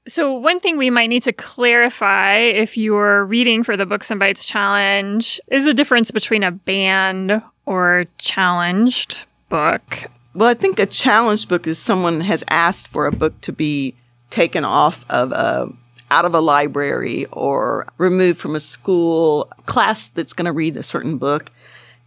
So, 0.08 0.34
one 0.34 0.62
thing 0.62 0.78
we 0.78 0.90
might 0.90 1.08
need 1.08 1.24
to 1.24 1.34
clarify 1.34 2.38
if 2.38 2.78
you're 2.78 3.26
reading 3.26 3.64
for 3.64 3.76
the 3.76 3.86
Books 3.86 4.10
and 4.10 4.20
Bites 4.20 4.46
challenge 4.46 5.42
is 5.48 5.66
the 5.66 5.74
difference 5.74 6.12
between 6.12 6.44
a 6.44 6.52
banned 6.52 7.42
or 7.66 8.06
challenged 8.18 9.26
book. 9.50 10.10
Well, 10.34 10.48
I 10.48 10.54
think 10.54 10.80
a 10.80 10.86
challenged 10.86 11.50
book 11.50 11.68
is 11.68 11.78
someone 11.78 12.22
has 12.22 12.44
asked 12.48 12.88
for 12.88 13.06
a 13.06 13.12
book 13.12 13.42
to 13.42 13.52
be 13.52 13.96
taken 14.30 14.64
off 14.64 15.06
of 15.10 15.32
a 15.34 15.74
out 16.10 16.26
of 16.26 16.34
a 16.34 16.40
library 16.40 17.26
or 17.32 17.88
removed 17.98 18.40
from 18.40 18.56
a 18.56 18.60
school 18.60 19.52
class 19.66 20.10
that's 20.10 20.34
going 20.34 20.46
to 20.46 20.52
read 20.52 20.78
a 20.78 20.84
certain 20.84 21.18
book. 21.18 21.52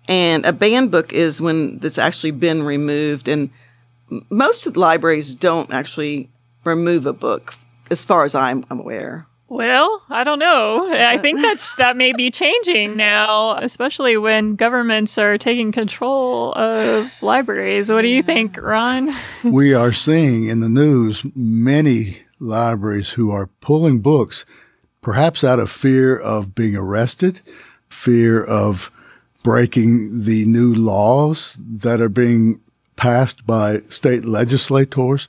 And 0.08 0.44
a 0.44 0.52
banned 0.52 0.90
book 0.90 1.12
is 1.12 1.40
when 1.40 1.78
that's 1.78 1.98
actually 1.98 2.32
been 2.32 2.62
removed. 2.62 3.28
And 3.28 3.50
most 4.30 4.66
of 4.66 4.74
the 4.74 4.80
libraries 4.80 5.34
don't 5.34 5.72
actually 5.72 6.30
remove 6.64 7.06
a 7.06 7.12
book, 7.12 7.54
as 7.90 8.04
far 8.04 8.24
as 8.24 8.34
I'm, 8.34 8.64
I'm 8.70 8.80
aware. 8.80 9.26
Well, 9.48 10.02
I 10.08 10.22
don't 10.22 10.38
know. 10.38 10.88
I 10.92 11.18
think 11.18 11.40
that's 11.40 11.74
that 11.76 11.96
may 11.96 12.12
be 12.12 12.30
changing 12.30 12.96
now, 12.96 13.56
especially 13.58 14.16
when 14.16 14.54
governments 14.54 15.18
are 15.18 15.38
taking 15.38 15.72
control 15.72 16.52
of 16.52 17.20
libraries. 17.22 17.90
What 17.90 18.02
do 18.02 18.08
you 18.08 18.22
think, 18.22 18.56
Ron? 18.56 19.12
we 19.44 19.74
are 19.74 19.92
seeing 19.92 20.46
in 20.46 20.60
the 20.60 20.68
news 20.68 21.24
many 21.34 22.22
libraries 22.40 23.10
who 23.10 23.30
are 23.30 23.50
pulling 23.60 24.00
books, 24.00 24.44
perhaps 25.00 25.44
out 25.44 25.58
of 25.58 25.70
fear 25.70 26.18
of 26.18 26.54
being 26.54 26.74
arrested, 26.74 27.40
fear 27.88 28.42
of 28.42 28.90
breaking 29.42 30.24
the 30.24 30.44
new 30.46 30.74
laws 30.74 31.56
that 31.60 32.00
are 32.00 32.08
being 32.08 32.60
passed 32.96 33.46
by 33.46 33.78
state 33.80 34.24
legislators. 34.24 35.28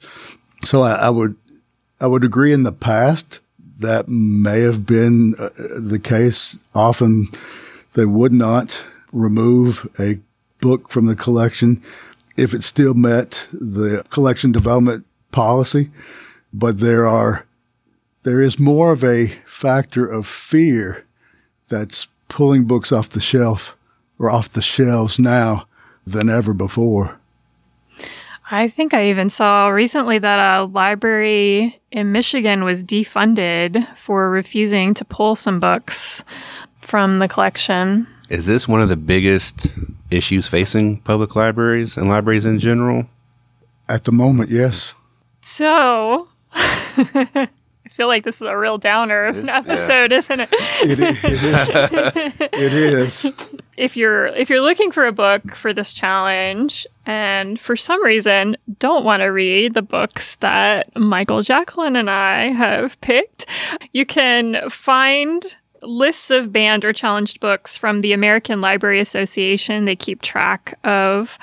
So 0.64 0.82
I, 0.84 0.94
I 0.94 1.10
would 1.10 1.36
I 2.00 2.08
would 2.08 2.24
agree 2.24 2.52
in 2.52 2.64
the 2.64 2.72
past 2.72 3.42
that 3.80 4.08
may 4.08 4.62
have 4.62 4.86
been 4.86 5.36
uh, 5.38 5.50
the 5.80 6.00
case. 6.00 6.58
Often 6.74 7.30
they 7.94 8.06
would 8.06 8.34
not 8.34 8.86
remove 9.12 9.90
a 10.00 10.20
book 10.62 10.90
from 10.90 11.06
the 11.08 11.16
collection 11.16 11.82
if 12.38 12.54
it 12.54 12.64
still 12.64 12.94
met 12.94 13.48
the 13.52 14.04
collection 14.10 14.52
development 14.52 15.06
policy. 15.32 15.90
But 16.54 16.80
there 16.80 17.08
are, 17.08 17.46
there 18.24 18.42
is 18.42 18.60
more 18.60 18.92
of 18.92 19.04
a 19.04 19.28
factor 19.46 20.06
of 20.06 20.28
fear 20.28 21.06
that's 21.70 22.08
pulling 22.28 22.66
books 22.66 22.92
off 22.92 23.10
the 23.10 23.22
shelf 23.22 23.78
or 24.20 24.30
off 24.30 24.50
the 24.50 24.62
shelves 24.62 25.18
now 25.18 25.68
than 26.06 26.30
ever 26.30 26.54
before. 26.54 27.18
I 28.54 28.68
think 28.68 28.94
I 28.94 29.10
even 29.10 29.30
saw 29.30 29.70
recently 29.70 30.20
that 30.20 30.60
a 30.60 30.66
library 30.66 31.80
in 31.90 32.12
Michigan 32.12 32.66
was 32.66 32.84
defunded 32.84 33.88
for 33.98 34.30
refusing 34.30 34.94
to 34.96 35.06
pull 35.06 35.38
some 35.38 35.62
books 35.62 36.22
from 36.82 37.20
the 37.20 37.30
collection. 37.30 38.08
Is 38.30 38.46
this 38.46 38.68
one 38.68 38.82
of 38.82 38.90
the 38.90 38.98
biggest 38.98 39.68
issues 40.10 40.48
facing 40.48 41.00
public 41.02 41.36
libraries 41.36 41.96
and 41.96 42.10
libraries 42.10 42.44
in 42.44 42.60
general? 42.60 43.08
At 43.88 44.04
the 44.04 44.12
moment, 44.12 44.50
yes. 44.50 44.94
So, 45.42 46.28
I 46.54 47.90
feel 47.90 48.08
like 48.08 48.24
this 48.24 48.36
is 48.36 48.44
a 48.44 48.58
real 48.58 48.78
downer 48.78 49.26
of 49.26 49.38
an 49.38 49.50
episode, 49.50 50.12
yeah. 50.12 50.18
isn't 50.18 50.40
it? 50.40 50.50
it, 50.52 51.00
is. 51.00 52.36
it 52.54 52.74
is. 52.74 53.26
If 53.76 53.98
you're 53.98 54.28
if 54.28 54.50
you're 54.50 54.62
looking 54.62 54.92
for 54.92 55.06
a 55.06 55.12
book 55.12 55.56
for 55.56 55.74
this 55.74 55.94
challenge 55.94 56.86
and 57.06 57.60
for 57.60 57.76
some 57.76 58.04
reason 58.04 58.56
don't 58.80 59.04
want 59.04 59.22
to 59.22 59.28
read 59.28 59.74
the 59.74 59.82
books 59.82 60.36
that 60.38 60.96
Michael 60.96 61.42
Jacqueline 61.42 61.96
and 61.96 62.10
I 62.10 62.52
have 62.52 63.00
picked, 63.02 63.48
you 63.94 64.06
can 64.06 64.70
find 64.70 65.44
lists 65.82 66.30
of 66.30 66.54
banned 66.54 66.86
or 66.86 66.94
challenged 66.94 67.40
books 67.40 67.76
from 67.76 68.02
the 68.02 68.14
American 68.14 68.62
Library 68.62 69.00
Association. 69.00 69.86
They 69.86 69.96
keep 69.96 70.22
track 70.22 70.78
of 70.84 71.40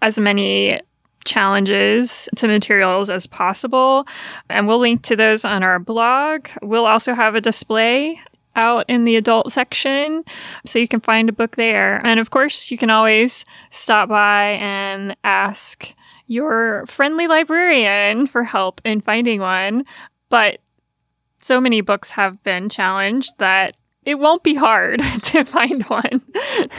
as 0.00 0.18
many 0.18 0.80
challenges 1.24 2.28
to 2.36 2.48
materials 2.48 3.10
as 3.10 3.26
possible. 3.26 4.06
And 4.48 4.66
we'll 4.66 4.78
link 4.78 5.02
to 5.02 5.16
those 5.16 5.44
on 5.44 5.62
our 5.62 5.78
blog. 5.78 6.48
We'll 6.62 6.86
also 6.86 7.14
have 7.14 7.34
a 7.34 7.40
display 7.40 8.20
out 8.54 8.84
in 8.88 9.04
the 9.04 9.16
adult 9.16 9.50
section 9.50 10.24
so 10.66 10.78
you 10.78 10.88
can 10.88 11.00
find 11.00 11.28
a 11.28 11.32
book 11.32 11.56
there. 11.56 12.04
And 12.04 12.20
of 12.20 12.30
course, 12.30 12.70
you 12.70 12.78
can 12.78 12.90
always 12.90 13.44
stop 13.70 14.08
by 14.08 14.58
and 14.60 15.16
ask 15.24 15.94
your 16.26 16.84
friendly 16.86 17.26
librarian 17.26 18.26
for 18.26 18.44
help 18.44 18.80
in 18.84 19.00
finding 19.00 19.40
one. 19.40 19.84
But 20.28 20.60
so 21.40 21.60
many 21.60 21.80
books 21.80 22.10
have 22.12 22.42
been 22.42 22.68
challenged 22.68 23.32
that 23.38 23.74
it 24.04 24.16
won't 24.16 24.42
be 24.42 24.54
hard 24.54 25.00
to 25.22 25.44
find 25.44 25.82
one. 25.84 26.22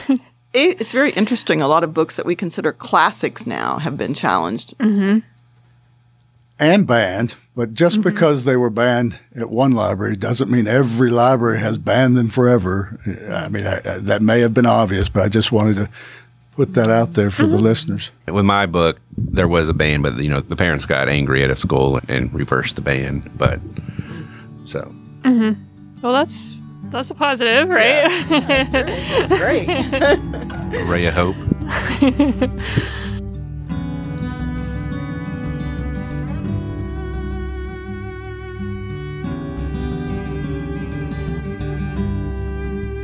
it's 0.54 0.92
very 0.92 1.10
interesting. 1.12 1.60
A 1.60 1.68
lot 1.68 1.84
of 1.84 1.92
books 1.92 2.16
that 2.16 2.26
we 2.26 2.34
consider 2.34 2.72
classics 2.72 3.46
now 3.46 3.78
have 3.78 3.96
been 3.96 4.14
challenged. 4.14 4.76
Mm-hmm. 4.78 5.18
And 6.60 6.86
banned, 6.86 7.34
but 7.56 7.74
just 7.74 7.96
mm-hmm. 7.96 8.10
because 8.10 8.44
they 8.44 8.56
were 8.56 8.70
banned 8.70 9.18
at 9.34 9.50
one 9.50 9.72
library 9.72 10.14
doesn't 10.14 10.48
mean 10.48 10.68
every 10.68 11.10
library 11.10 11.58
has 11.58 11.78
banned 11.78 12.16
them 12.16 12.28
forever. 12.28 12.96
I 13.28 13.48
mean, 13.48 13.66
I, 13.66 13.78
I, 13.78 13.98
that 13.98 14.22
may 14.22 14.38
have 14.40 14.54
been 14.54 14.64
obvious, 14.64 15.08
but 15.08 15.24
I 15.24 15.28
just 15.28 15.50
wanted 15.50 15.76
to 15.76 15.90
put 16.52 16.74
that 16.74 16.90
out 16.90 17.14
there 17.14 17.32
for 17.32 17.42
mm-hmm. 17.42 17.52
the 17.52 17.58
listeners. 17.58 18.12
With 18.28 18.44
my 18.44 18.66
book, 18.66 19.00
there 19.18 19.48
was 19.48 19.68
a 19.68 19.74
ban, 19.74 20.00
but 20.00 20.16
you 20.18 20.28
know 20.28 20.40
the 20.40 20.54
parents 20.54 20.86
got 20.86 21.08
angry 21.08 21.42
at 21.42 21.50
a 21.50 21.56
school 21.56 21.98
and 22.06 22.32
reversed 22.32 22.76
the 22.76 22.82
ban. 22.82 23.28
But 23.36 23.58
so 24.64 24.94
Well, 26.02 26.12
that's 26.12 26.54
that's 26.94 27.10
a 27.10 27.14
positive, 27.14 27.68
right? 27.68 28.08
Great. 29.28 29.68
A 29.68 30.84
ray 30.88 31.06
of 31.06 31.14
hope. 31.14 31.34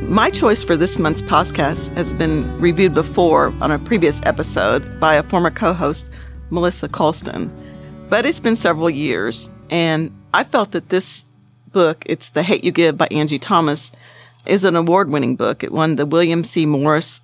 My 0.03 0.29
choice 0.29 0.63
for 0.63 0.77
this 0.77 0.97
month's 0.97 1.21
podcast 1.21 1.93
has 1.95 2.13
been 2.13 2.59
reviewed 2.61 2.93
before 2.93 3.53
on 3.59 3.71
a 3.71 3.79
previous 3.79 4.21
episode 4.23 5.01
by 5.01 5.15
a 5.15 5.23
former 5.23 5.51
co 5.51 5.73
host, 5.73 6.09
Melissa 6.49 6.87
Colston. 6.87 7.51
But 8.07 8.25
it's 8.25 8.39
been 8.39 8.55
several 8.55 8.89
years, 8.89 9.49
and 9.69 10.17
I 10.33 10.45
felt 10.45 10.71
that 10.71 10.87
this 10.87 11.25
book, 11.71 12.03
it's 12.05 12.29
The 12.29 12.43
Hate 12.43 12.63
You 12.63 12.71
Give 12.71 12.97
by 12.97 13.07
Angie 13.11 13.39
Thomas, 13.39 13.91
is 14.45 14.63
an 14.63 14.75
award 14.75 15.09
winning 15.09 15.35
book. 15.35 15.63
It 15.63 15.71
won 15.71 15.95
the 15.95 16.05
William 16.05 16.43
C. 16.43 16.65
Morris 16.65 17.21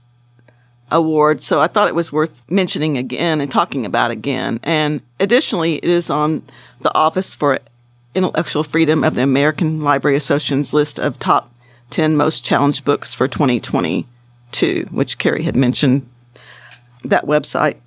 Award, 0.90 1.44
so 1.44 1.60
I 1.60 1.68
thought 1.68 1.88
it 1.88 1.96
was 1.96 2.12
worth 2.12 2.50
mentioning 2.50 2.98
again 2.98 3.42
and 3.42 3.52
talking 3.52 3.86
about 3.86 4.12
again. 4.12 4.60
And 4.64 5.02
additionally, 5.20 5.76
it 5.76 5.84
is 5.84 6.10
on 6.10 6.44
the 6.82 6.96
Office 6.96 7.36
for 7.36 7.60
Intellectual 8.16 8.64
Freedom 8.64 9.04
of 9.04 9.16
the 9.16 9.24
American 9.24 9.82
Library 9.82 10.16
Association's 10.16 10.74
list 10.74 10.98
of 11.00 11.20
top 11.20 11.54
10 11.90 12.16
most 12.16 12.46
challenged 12.46 12.86
books 12.86 13.14
for 13.14 13.28
2022, 13.28 14.88
which 14.92 15.18
Carrie 15.18 15.44
had 15.44 15.56
mentioned 15.56 16.10
that 17.04 17.26
website. 17.26 17.78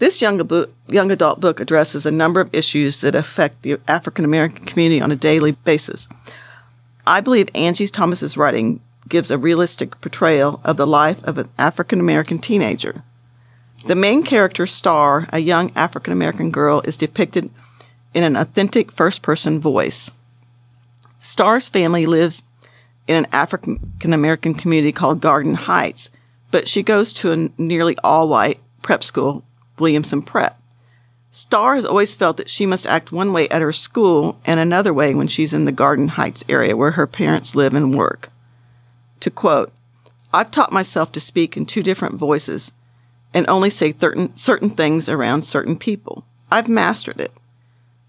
This 0.00 0.22
young, 0.22 0.40
young 0.88 1.10
adult 1.10 1.40
book 1.40 1.60
addresses 1.60 2.06
a 2.06 2.10
number 2.10 2.40
of 2.40 2.54
issues 2.54 3.02
that 3.02 3.14
affect 3.14 3.60
the 3.60 3.78
African 3.86 4.24
American 4.24 4.64
community 4.64 4.98
on 4.98 5.12
a 5.12 5.16
daily 5.16 5.52
basis. 5.52 6.08
I 7.06 7.20
believe 7.20 7.50
Angie 7.54 7.86
Thomas's 7.86 8.34
writing 8.34 8.80
gives 9.10 9.30
a 9.30 9.36
realistic 9.36 10.00
portrayal 10.00 10.62
of 10.64 10.78
the 10.78 10.86
life 10.86 11.22
of 11.24 11.36
an 11.36 11.50
African 11.58 12.00
American 12.00 12.38
teenager. 12.38 13.02
The 13.86 13.94
main 13.94 14.22
character, 14.22 14.66
Starr, 14.66 15.28
a 15.34 15.38
young 15.38 15.70
African 15.76 16.14
American 16.14 16.50
girl, 16.50 16.80
is 16.86 16.96
depicted 16.96 17.50
in 18.14 18.24
an 18.24 18.36
authentic 18.36 18.90
first 18.90 19.20
person 19.20 19.60
voice. 19.60 20.10
Starr's 21.20 21.68
family 21.68 22.06
lives 22.06 22.42
in 23.06 23.16
an 23.16 23.26
African 23.32 24.14
American 24.14 24.54
community 24.54 24.92
called 24.92 25.20
Garden 25.20 25.56
Heights, 25.56 26.08
but 26.50 26.66
she 26.66 26.82
goes 26.82 27.12
to 27.12 27.32
a 27.32 27.60
nearly 27.60 27.98
all 28.02 28.28
white 28.28 28.60
prep 28.80 29.02
school, 29.02 29.44
Williamson 29.80 30.22
Prep. 30.22 30.60
Starr 31.32 31.76
has 31.76 31.84
always 31.84 32.14
felt 32.14 32.36
that 32.36 32.50
she 32.50 32.66
must 32.66 32.86
act 32.86 33.12
one 33.12 33.32
way 33.32 33.48
at 33.48 33.62
her 33.62 33.72
school 33.72 34.40
and 34.44 34.58
another 34.58 34.92
way 34.92 35.14
when 35.14 35.28
she's 35.28 35.52
in 35.52 35.64
the 35.64 35.72
Garden 35.72 36.08
Heights 36.08 36.44
area 36.48 36.76
where 36.76 36.92
her 36.92 37.06
parents 37.06 37.54
live 37.54 37.72
and 37.72 37.96
work. 37.96 38.30
To 39.20 39.30
quote, 39.30 39.72
I've 40.32 40.50
taught 40.50 40.72
myself 40.72 41.12
to 41.12 41.20
speak 41.20 41.56
in 41.56 41.66
two 41.66 41.82
different 41.82 42.16
voices 42.16 42.72
and 43.32 43.48
only 43.48 43.70
say 43.70 43.94
certain, 43.98 44.36
certain 44.36 44.70
things 44.70 45.08
around 45.08 45.42
certain 45.42 45.76
people. 45.76 46.24
I've 46.50 46.68
mastered 46.68 47.20
it. 47.20 47.32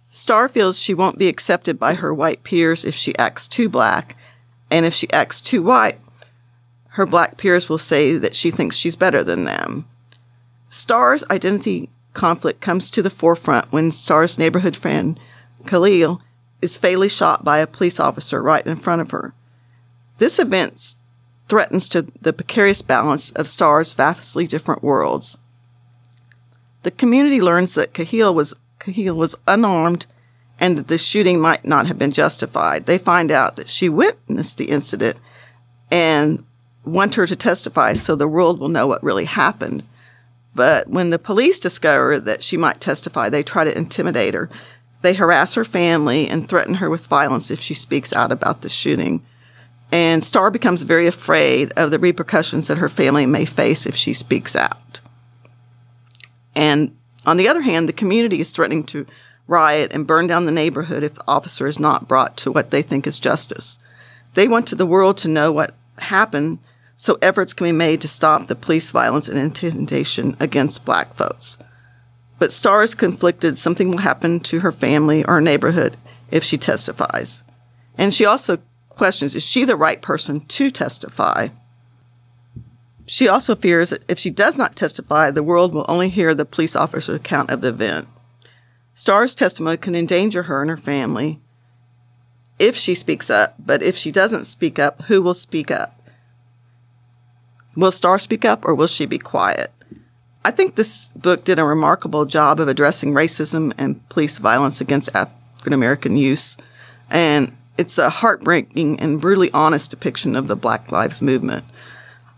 Starr 0.10 0.50
feels 0.50 0.80
she 0.80 0.94
won't 0.94 1.18
be 1.18 1.28
accepted 1.28 1.80
by 1.80 1.94
her 1.94 2.14
white 2.14 2.44
peers 2.44 2.84
if 2.84 2.96
she 2.96 3.18
acts 3.18 3.48
too 3.48 3.70
black, 3.70 4.18
and 4.70 4.86
if 4.86 4.94
she 4.94 5.12
acts 5.14 5.40
too 5.40 5.62
white, 5.62 6.00
her 6.90 7.06
black 7.06 7.38
peers 7.38 7.70
will 7.70 7.78
say 7.78 8.18
that 8.18 8.36
she 8.36 8.52
thinks 8.52 8.76
she's 8.76 8.96
better 8.96 9.24
than 9.24 9.46
them. 9.46 9.86
Starr's 10.72 11.26
identity 11.30 11.90
conflict 12.14 12.62
comes 12.62 12.90
to 12.90 13.02
the 13.02 13.10
forefront 13.10 13.70
when 13.74 13.92
Starr's 13.92 14.38
neighborhood 14.38 14.78
friend, 14.78 15.20
Khalil, 15.68 16.22
is 16.62 16.78
fatally 16.78 17.10
shot 17.10 17.44
by 17.44 17.58
a 17.58 17.68
police 17.68 18.00
officer 18.00 18.42
right 18.42 18.66
in 18.66 18.78
front 18.78 19.02
of 19.02 19.12
her. 19.12 19.34
This 20.18 20.40
event 20.40 20.96
threatens 21.50 21.90
to 21.90 22.08
the 22.22 22.32
precarious 22.32 22.82
balance 22.82 23.32
of 23.32 23.50
Starr's 23.50 23.92
vastly 23.92 24.48
different 24.48 24.82
worlds. 24.82 25.38
The 26.84 26.92
community 26.92 27.42
learns 27.42 27.76
that 27.76 27.94
Kahil 27.94 28.34
was 28.34 28.54
Kahil 28.80 29.16
was 29.16 29.36
unarmed 29.48 30.06
and 30.58 30.78
that 30.78 30.88
the 30.88 30.98
shooting 30.98 31.42
might 31.42 31.66
not 31.66 31.88
have 31.88 32.00
been 32.00 32.12
justified. 32.12 32.86
They 32.86 32.98
find 32.98 33.30
out 33.30 33.58
that 33.58 33.68
she 33.68 33.90
witnessed 33.90 34.58
the 34.58 34.70
incident 34.70 35.18
and 35.92 36.46
want 36.86 37.16
her 37.16 37.28
to 37.28 37.36
testify 37.36 37.94
so 37.94 38.16
the 38.16 38.28
world 38.28 38.60
will 38.60 38.70
know 38.70 38.88
what 38.88 39.04
really 39.04 39.26
happened. 39.26 39.84
But 40.54 40.90
when 40.90 41.10
the 41.10 41.20
police 41.20 41.60
discover 41.60 42.20
that 42.20 42.44
she 42.44 42.58
might 42.58 42.82
testify, 42.82 43.30
they 43.30 43.44
try 43.44 43.64
to 43.64 43.78
intimidate 43.78 44.34
her. 44.34 44.50
They 45.02 45.14
harass 45.14 45.54
her 45.56 45.66
family 45.66 46.28
and 46.28 46.48
threaten 46.48 46.76
her 46.76 46.90
with 46.90 47.08
violence 47.08 47.50
if 47.50 47.60
she 47.60 47.74
speaks 47.74 48.14
out 48.14 48.32
about 48.32 48.62
the 48.62 48.70
shooting. 48.70 49.26
And 49.92 50.24
Starr 50.24 50.52
becomes 50.52 50.84
very 50.84 51.08
afraid 51.08 51.74
of 51.76 51.92
the 51.92 52.00
repercussions 52.00 52.68
that 52.68 52.78
her 52.78 52.90
family 52.90 53.26
may 53.26 53.46
face 53.46 53.86
if 53.86 53.96
she 53.96 54.14
speaks 54.14 54.56
out. 54.56 55.00
And 56.56 56.96
on 57.26 57.38
the 57.38 57.48
other 57.48 57.62
hand, 57.62 57.88
the 57.88 57.94
community 57.94 58.40
is 58.40 58.52
threatening 58.52 58.84
to 58.86 59.06
riot 59.48 59.92
and 59.94 60.08
burn 60.08 60.28
down 60.28 60.46
the 60.46 60.52
neighborhood 60.52 61.04
if 61.04 61.16
the 61.16 61.24
officer 61.28 61.68
is 61.68 61.80
not 61.80 62.08
brought 62.08 62.38
to 62.38 62.52
what 62.52 62.72
they 62.72 62.82
think 62.82 63.06
is 63.06 63.20
justice. 63.20 63.80
They 64.34 64.48
want 64.48 64.76
the 64.76 64.86
world 64.86 65.18
to 65.20 65.28
know 65.28 65.52
what 65.52 65.76
happened 65.98 66.60
so 67.02 67.18
efforts 67.20 67.52
can 67.52 67.66
be 67.66 67.72
made 67.72 68.00
to 68.00 68.08
stop 68.08 68.46
the 68.46 68.54
police 68.54 68.92
violence 68.92 69.28
and 69.28 69.40
intimidation 69.40 70.38
against 70.40 70.86
black 70.86 71.16
folks. 71.16 71.58
But 72.38 72.54
Starr 72.54 72.84
is 72.84 72.94
conflicted 72.94 73.58
something 73.58 73.90
will 73.90 73.98
happen 73.98 74.40
to 74.42 74.60
her 74.60 74.72
family 74.72 75.26
or 75.26 75.42
neighborhood 75.42 75.98
if 76.30 76.44
she 76.44 76.60
testifies. 76.60 77.42
And 77.98 78.14
she 78.14 78.24
also 78.24 78.60
questions 78.90 79.34
is 79.34 79.44
she 79.44 79.64
the 79.64 79.76
right 79.76 80.00
person 80.00 80.42
to 80.42 80.70
testify? 80.70 81.48
She 83.08 83.28
also 83.28 83.56
fears 83.56 83.90
that 83.90 84.04
if 84.08 84.20
she 84.20 84.30
does 84.30 84.60
not 84.60 84.76
testify, 84.76 85.32
the 85.32 85.42
world 85.42 85.74
will 85.74 85.88
only 85.88 86.10
hear 86.10 86.36
the 86.36 86.46
police 86.46 86.76
officer's 86.76 87.16
account 87.16 87.50
of 87.50 87.62
the 87.62 87.70
event. 87.70 88.10
Starr's 88.94 89.34
testimony 89.34 89.78
can 89.78 89.96
endanger 89.96 90.44
her 90.44 90.62
and 90.62 90.70
her 90.70 90.78
family 90.78 91.40
if 92.60 92.76
she 92.76 92.94
speaks 92.94 93.32
up, 93.32 93.56
but 93.58 93.82
if 93.82 93.98
she 93.98 94.12
doesn't 94.12 94.46
speak 94.46 94.78
up, 94.78 95.02
who 95.06 95.20
will 95.24 95.34
speak 95.34 95.72
up? 95.72 95.98
Will 97.76 97.92
Starr 97.92 98.20
speak 98.20 98.44
up 98.44 98.66
or 98.66 98.76
will 98.76 98.88
she 98.88 99.06
be 99.06 99.18
quiet? 99.18 99.72
I 100.44 100.52
think 100.52 100.76
this 100.76 101.10
book 101.10 101.44
did 101.44 101.60
a 101.60 101.64
remarkable 101.64 102.26
job 102.26 102.60
of 102.60 102.68
addressing 102.68 103.14
racism 103.14 103.72
and 103.78 104.08
police 104.10 104.40
violence 104.40 104.82
against 104.82 105.10
African 105.14 105.74
American 105.74 106.18
youth. 106.18 106.58
And 107.10 107.56
it's 107.78 107.98
a 107.98 108.10
heartbreaking 108.10 109.00
and 109.00 109.22
brutally 109.22 109.52
honest 109.52 109.92
depiction 109.92 110.36
of 110.36 110.48
the 110.48 110.56
Black 110.56 110.92
Lives 110.92 111.22
Movement. 111.22 111.64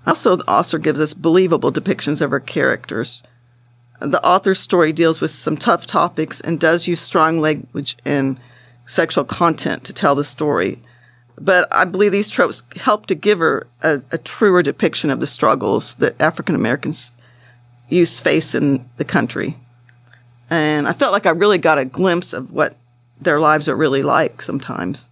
Also, 0.06 0.36
the 0.36 0.50
author 0.50 0.78
gives 0.78 1.00
us 1.00 1.14
believable 1.14 1.72
depictions 1.72 2.22
of 2.22 2.32
her 2.32 2.42
characters. 2.42 3.24
The 4.02 4.24
author's 4.26 4.60
story 4.60 4.92
deals 4.92 5.22
with 5.22 5.32
some 5.32 5.56
tough 5.56 5.88
topics 5.88 6.42
and 6.42 6.60
does 6.60 6.88
use 6.88 7.00
strong 7.00 7.40
language 7.40 7.96
and 8.04 8.38
sexual 8.86 9.24
content 9.24 9.86
to 9.86 9.94
tell 9.94 10.14
the 10.14 10.26
story. 10.26 10.83
But 11.40 11.68
I 11.72 11.86
believe 11.86 12.12
these 12.12 12.30
tropes 12.30 12.64
help 12.76 13.08
to 13.08 13.16
give 13.16 13.40
her 13.40 13.68
a, 13.82 14.02
a 14.12 14.18
truer 14.18 14.62
depiction 14.62 15.10
of 15.10 15.20
the 15.20 15.28
struggles 15.28 15.96
that 15.96 16.20
African 16.22 16.56
Americans 16.56 17.12
youth 17.90 18.20
face 18.20 18.56
in 18.56 18.90
the 18.98 19.06
country. 19.06 19.58
And 20.50 20.88
I 20.88 20.94
felt 20.94 21.12
like 21.12 21.26
I 21.26 21.32
really 21.32 21.58
got 21.58 21.78
a 21.78 21.86
glimpse 21.86 22.34
of 22.34 22.52
what 22.52 22.76
their 23.20 23.40
lives 23.40 23.68
are 23.68 23.76
really 23.76 24.04
like 24.04 24.42
sometimes. 24.42 25.10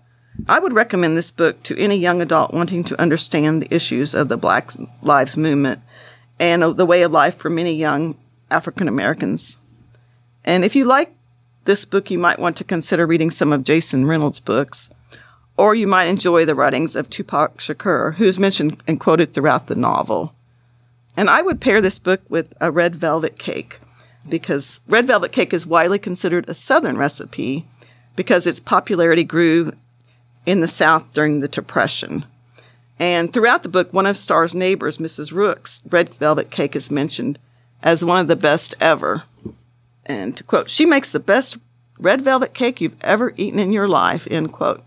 I 0.48 0.60
would 0.60 0.74
recommend 0.74 1.18
this 1.18 1.32
book 1.32 1.62
to 1.64 1.78
any 1.78 1.96
young 1.96 2.22
adult 2.22 2.54
wanting 2.54 2.84
to 2.86 3.02
understand 3.02 3.62
the 3.62 3.74
issues 3.74 4.14
of 4.14 4.30
the 4.30 4.38
Black 4.38 4.72
Lives 5.02 5.38
Movement 5.38 5.82
and 6.40 6.64
the 6.64 6.86
way 6.86 7.04
of 7.04 7.12
life 7.12 7.36
for 7.36 7.50
many 7.50 7.74
young 7.74 8.18
African 8.50 8.88
Americans. 8.88 9.58
And 10.44 10.66
if 10.66 10.76
you 10.76 10.86
like 10.86 11.14
this 11.66 11.86
book, 11.86 12.10
you 12.10 12.18
might 12.18 12.40
want 12.40 12.58
to 12.58 12.64
consider 12.64 13.06
reading 13.06 13.30
some 13.30 13.54
of 13.54 13.64
Jason 13.64 14.06
Reynolds' 14.06 14.40
books, 14.40 14.90
or 15.58 15.76
you 15.76 15.88
might 15.88 16.06
enjoy 16.06 16.46
the 16.46 16.56
writings 16.56 16.96
of 16.96 17.10
Tupac 17.10 17.58
Shakur, 17.58 18.16
who 18.16 18.26
is 18.26 18.40
mentioned 18.40 18.82
and 18.88 19.00
quoted 19.00 19.34
throughout 19.34 19.68
the 19.68 19.76
novel. 19.76 20.34
And 21.16 21.30
I 21.30 21.42
would 21.42 21.62
pair 21.62 21.82
this 21.82 22.00
book 22.00 22.22
with 22.30 22.54
a 22.62 22.72
red 22.72 22.96
velvet 22.96 23.38
cake 23.38 23.80
because 24.28 24.80
red 24.88 25.08
velvet 25.08 25.32
cake 25.32 25.54
is 25.54 25.66
widely 25.66 26.00
considered 26.00 26.48
a 26.48 26.54
Southern 26.54 26.98
recipe 26.98 27.66
because 28.16 28.46
its 28.48 28.60
popularity 28.60 29.24
grew 29.24 29.74
in 30.46 30.60
the 30.60 30.68
South 30.68 31.14
during 31.14 31.40
the 31.40 31.48
Depression. 31.48 32.26
And 33.00 33.34
throughout 33.34 33.64
the 33.64 33.70
book, 33.70 33.92
one 33.92 34.06
of 34.06 34.18
Starr's 34.18 34.54
neighbors, 34.54 34.98
Mrs. 34.98 35.32
Rook's 35.32 35.82
red 35.90 36.14
velvet 36.16 36.52
cake 36.52 36.76
is 36.76 36.92
mentioned 36.92 37.40
as 37.82 38.06
one 38.06 38.20
of 38.20 38.28
the 38.28 38.36
best 38.36 38.76
ever. 38.80 39.24
And 40.06 40.38
to 40.38 40.44
quote, 40.44 40.70
she 40.70 40.86
makes 40.86 41.12
the 41.12 41.20
best 41.20 41.58
red 41.98 42.22
velvet 42.22 42.54
cake 42.54 42.80
you've 42.80 43.02
ever 43.02 43.34
eaten 43.38 43.60
in 43.60 43.72
your 43.72 43.88
life, 43.88 44.28
end 44.30 44.52
quote. 44.52 44.84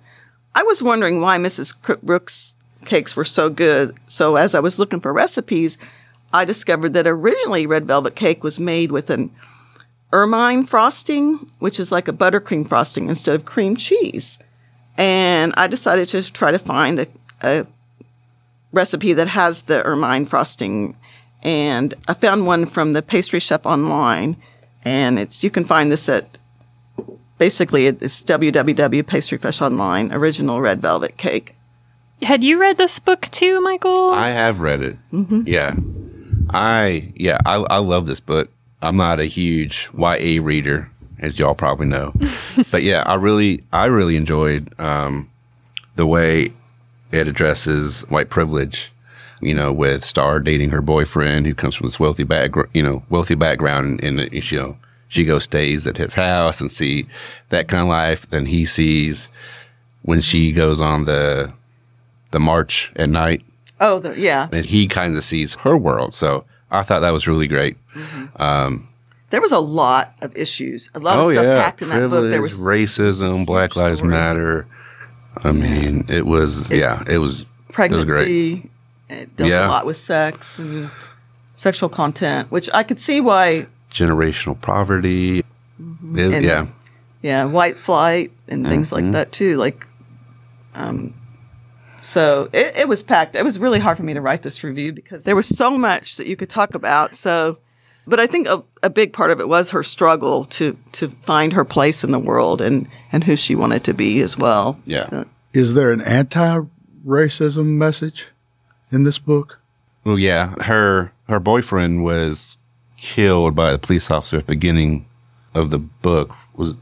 I 0.55 0.63
was 0.63 0.83
wondering 0.83 1.21
why 1.21 1.39
Mrs. 1.39 1.75
Rook's 2.03 2.55
cakes 2.85 3.17
were 3.17 3.25
so 3.25 3.51
good. 3.51 3.97
So 4.07 4.37
as 4.37 4.55
I 4.55 4.61
was 4.61 4.79
looking 4.79 5.01
for 5.01 5.13
recipes, 5.13 5.79
I 6.33 6.45
discovered 6.45 6.93
that 6.95 7.07
originally 7.07 7.67
red 7.67 7.87
velvet 7.87 8.15
cake 8.15 8.45
was 8.45 8.61
made 8.61 8.93
with 8.93 9.11
an 9.11 9.31
ermine 10.13 10.65
frosting, 10.65 11.47
which 11.59 11.81
is 11.81 11.91
like 11.91 12.09
a 12.09 12.13
buttercream 12.13 12.69
frosting 12.69 13.09
instead 13.09 13.35
of 13.35 13.45
cream 13.45 13.77
cheese. 13.77 14.39
And 14.97 15.53
I 15.57 15.67
decided 15.67 16.09
to 16.11 16.33
try 16.33 16.53
to 16.53 16.59
find 16.59 17.01
a, 17.01 17.07
a 17.43 17.67
recipe 18.73 19.13
that 19.13 19.29
has 19.29 19.63
the 19.63 19.85
ermine 19.85 20.27
frosting. 20.27 20.97
And 21.43 21.95
I 22.07 22.15
found 22.15 22.47
one 22.47 22.67
from 22.67 22.93
the 22.93 23.03
pastry 23.03 23.41
chef 23.41 23.67
online. 23.67 24.37
And 24.85 25.19
it's 25.19 25.43
you 25.43 25.51
can 25.51 25.65
find 25.65 25.91
this 25.91 26.09
at 26.09 26.39
basically 27.39 27.87
it's 27.87 28.23
www.pastrychef 28.25 29.63
online 29.63 30.13
original 30.13 30.61
red 30.61 30.81
velvet 30.81 31.17
cake. 31.17 31.55
Had 32.23 32.45
you 32.45 32.59
read 32.59 32.79
this 32.79 32.99
book 32.99 33.29
too, 33.33 33.61
Michael? 33.61 34.11
I 34.11 34.31
have 34.31 34.61
read 34.61 34.83
it. 34.83 34.97
Yeah, 35.47 35.75
I 36.51 37.13
yeah 37.17 37.39
I 37.45 37.57
I 37.57 37.79
love 37.79 38.07
this 38.07 38.21
book. 38.21 38.51
I'm 38.81 38.97
not 38.97 39.21
a 39.21 39.25
huge 39.25 39.89
YA 39.97 40.43
reader, 40.43 40.91
as 41.19 41.39
y'all 41.39 41.55
probably 41.55 41.87
know, 41.87 42.13
but 42.71 42.83
yeah, 42.83 43.03
I 43.07 43.15
really 43.15 43.65
I 43.73 43.87
really 43.87 44.17
enjoyed 44.17 44.79
um, 44.79 45.31
the 45.97 46.07
way 46.07 46.53
it 47.13 47.29
addresses 47.29 48.03
white 48.03 48.31
privilege. 48.31 48.91
You 49.41 49.53
know, 49.53 49.73
with 49.73 50.05
Starr 50.05 50.41
dating 50.41 50.71
her 50.71 50.81
boyfriend 50.81 51.47
who 51.47 51.55
comes 51.55 51.75
from 51.75 51.87
this 51.87 52.01
wealthy 52.01 52.23
background, 52.23 52.71
you 52.73 52.83
know, 52.83 53.03
wealthy 53.11 53.35
background, 53.35 54.01
and, 54.01 54.21
and 54.21 54.33
you 54.33 54.59
know, 54.59 54.79
she 55.15 55.25
goes 55.25 55.45
stays 55.45 55.87
at 55.87 55.97
his 55.97 56.15
house 56.15 56.61
and 56.61 56.71
see 56.71 57.07
that 57.51 57.69
kind 57.69 57.83
of 57.83 57.89
life. 57.89 58.29
Then 58.29 58.47
he 58.47 58.65
sees 58.65 59.29
when 60.03 60.21
she 60.21 60.51
goes 60.53 60.81
on 60.81 61.05
the 61.05 61.53
the 62.33 62.41
march 62.41 62.93
at 62.97 63.09
night 63.09 63.43
Oh, 63.81 64.01
the, 64.01 64.19
yeah. 64.19 64.49
and 64.53 64.65
he 64.67 64.87
kind 64.89 65.17
of 65.17 65.23
sees 65.23 65.55
her 65.55 65.77
world. 65.77 66.15
So 66.15 66.45
I 66.71 66.83
thought 66.83 67.01
that 67.01 67.13
was 67.13 67.29
really 67.29 67.47
great. 67.47 67.77
Mm-hmm. 67.95 68.43
Um, 68.43 68.89
there 69.31 69.41
was 69.41 69.53
a 69.53 69.59
lot 69.61 70.15
of 70.23 70.37
issues, 70.37 70.91
a 70.95 70.99
lot 70.99 71.19
of 71.19 71.27
oh, 71.27 71.31
stuff 71.33 71.45
packed 71.45 71.83
in 71.83 71.89
that 71.91 72.11
book. 72.11 72.31
There 72.31 72.43
was 72.43 72.59
racism, 72.59 73.47
Black 73.47 73.77
Lives 73.77 73.99
story. 74.01 74.13
Matter. 74.13 74.67
I 75.43 75.53
mean, 75.53 76.07
it 76.09 76.27
was 76.27 76.71
yeah, 76.71 77.03
it 77.09 77.19
was 77.19 77.43
It 77.43 77.47
was 77.47 77.47
pregnancy. 77.73 78.71
It 79.09 79.37
dealt 79.37 79.51
Yeah. 79.51 79.67
a 79.67 79.69
lot 79.69 79.87
with 79.87 79.97
sex 79.97 80.59
and 80.59 80.91
sexual 81.55 81.89
content, 81.89 82.51
which 82.51 82.69
I 82.75 82.83
could 82.83 82.99
see 82.99 83.21
why. 83.21 83.67
Generational 83.95 84.61
poverty. 84.61 85.39
It- 85.39 85.45
And- 86.35 86.45
yeah, 86.45 86.67
Yeah, 87.23 87.45
white 87.47 87.79
flight 87.79 88.33
and 88.49 88.67
things 88.67 88.91
Mm-hmm. 88.91 89.05
like 89.07 89.13
that 89.13 89.33
too. 89.33 89.57
Like, 89.57 89.87
um, 90.75 91.15
so 92.01 92.51
it, 92.53 92.77
it 92.77 92.89
was 92.89 93.03
packed. 93.03 93.35
It 93.37 93.45
was 93.45 93.59
really 93.59 93.79
hard 93.81 93.97
for 93.97 94.03
me 94.03 94.13
to 94.15 94.21
write 94.21 94.43
this 94.43 94.63
review 94.63 94.93
because 94.93 95.25
there 95.25 95.37
was 95.37 95.47
so 95.47 95.71
much 95.71 96.17
that 96.19 96.27
you 96.27 96.37
could 96.37 96.51
talk 96.51 96.75
about. 96.75 97.15
So, 97.15 97.57
but 98.07 98.21
I 98.21 98.27
think 98.27 98.47
a, 98.49 98.63
a 98.83 98.91
big 98.91 99.13
part 99.15 99.31
of 99.31 99.41
it 99.41 99.49
was 99.49 99.71
her 99.71 99.83
struggle 99.83 100.45
to 100.47 100.77
to 100.93 101.09
find 101.23 101.53
her 101.55 101.65
place 101.65 102.05
in 102.05 102.11
the 102.11 102.19
world 102.19 102.61
and 102.61 102.87
and 103.13 103.25
who 103.25 103.37
she 103.37 103.55
wanted 103.55 103.85
to 103.85 103.95
be 103.95 104.21
as 104.21 104.37
well. 104.37 104.79
yeah. 104.85 105.09
Uh, 105.11 105.25
Is 105.55 105.73
there 105.75 105.93
an 105.93 106.03
anti-racism 106.03 107.65
message 107.65 108.27
in 108.93 109.05
this 109.05 109.19
book? 109.19 109.61
Well, 110.05 110.19
yeah. 110.19 110.55
Her 110.65 111.13
her 111.29 111.41
boyfriend 111.41 112.05
was 112.05 112.57
killed 112.97 113.55
by 113.55 113.73
a 113.73 113.79
police 113.79 114.11
officer 114.11 114.39
at 114.39 114.47
the 114.47 114.53
beginning 114.55 115.07
of 115.55 115.71
the 115.71 115.79
book. 115.79 116.35
Was 116.55 116.75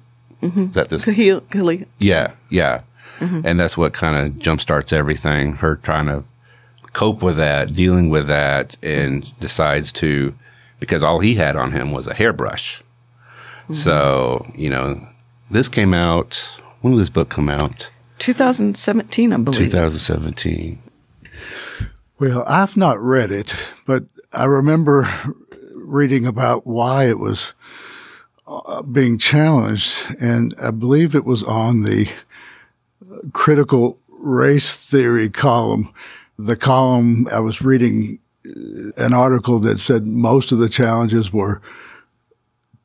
Mm-hmm. 0.42 0.60
is 0.64 0.74
that 0.74 0.88
this? 0.88 1.04
Kahil, 1.04 1.40
Kahil, 1.42 1.86
Yeah, 1.98 2.32
yeah. 2.50 2.82
And 3.20 3.60
that's 3.60 3.76
what 3.76 3.92
kind 3.92 4.16
of 4.16 4.32
jumpstarts 4.42 4.92
everything. 4.92 5.52
Her 5.54 5.76
trying 5.76 6.06
to 6.06 6.24
cope 6.92 7.22
with 7.22 7.36
that, 7.36 7.72
dealing 7.72 8.10
with 8.10 8.26
that, 8.26 8.76
and 8.82 9.38
decides 9.38 9.92
to, 9.92 10.34
because 10.80 11.04
all 11.04 11.20
he 11.20 11.36
had 11.36 11.54
on 11.54 11.70
him 11.70 11.92
was 11.92 12.08
a 12.08 12.14
hairbrush. 12.14 12.82
So, 13.72 14.44
you 14.56 14.68
know, 14.68 15.00
this 15.52 15.68
came 15.68 15.94
out, 15.94 16.44
when 16.80 16.94
did 16.94 17.00
this 17.00 17.08
book 17.08 17.28
come 17.28 17.48
out? 17.48 17.90
2017, 18.18 19.32
I 19.32 19.36
believe. 19.36 19.70
2017. 19.70 20.82
Well, 22.18 22.44
I've 22.48 22.76
not 22.76 22.98
read 23.00 23.30
it, 23.30 23.54
but 23.86 24.04
I 24.32 24.44
remember 24.44 25.08
reading 25.92 26.26
about 26.26 26.66
why 26.66 27.04
it 27.04 27.18
was 27.18 27.52
uh, 28.46 28.82
being 28.82 29.18
challenged, 29.18 29.92
and 30.18 30.54
I 30.60 30.70
believe 30.70 31.14
it 31.14 31.26
was 31.26 31.42
on 31.44 31.82
the 31.82 32.10
critical 33.32 33.98
race 34.08 34.74
theory 34.74 35.28
column. 35.28 35.90
The 36.38 36.56
column 36.56 37.28
I 37.30 37.40
was 37.40 37.60
reading 37.60 38.18
uh, 38.46 38.92
an 38.96 39.12
article 39.12 39.58
that 39.60 39.80
said 39.80 40.06
most 40.06 40.50
of 40.50 40.58
the 40.58 40.68
challenges 40.68 41.32
were 41.32 41.60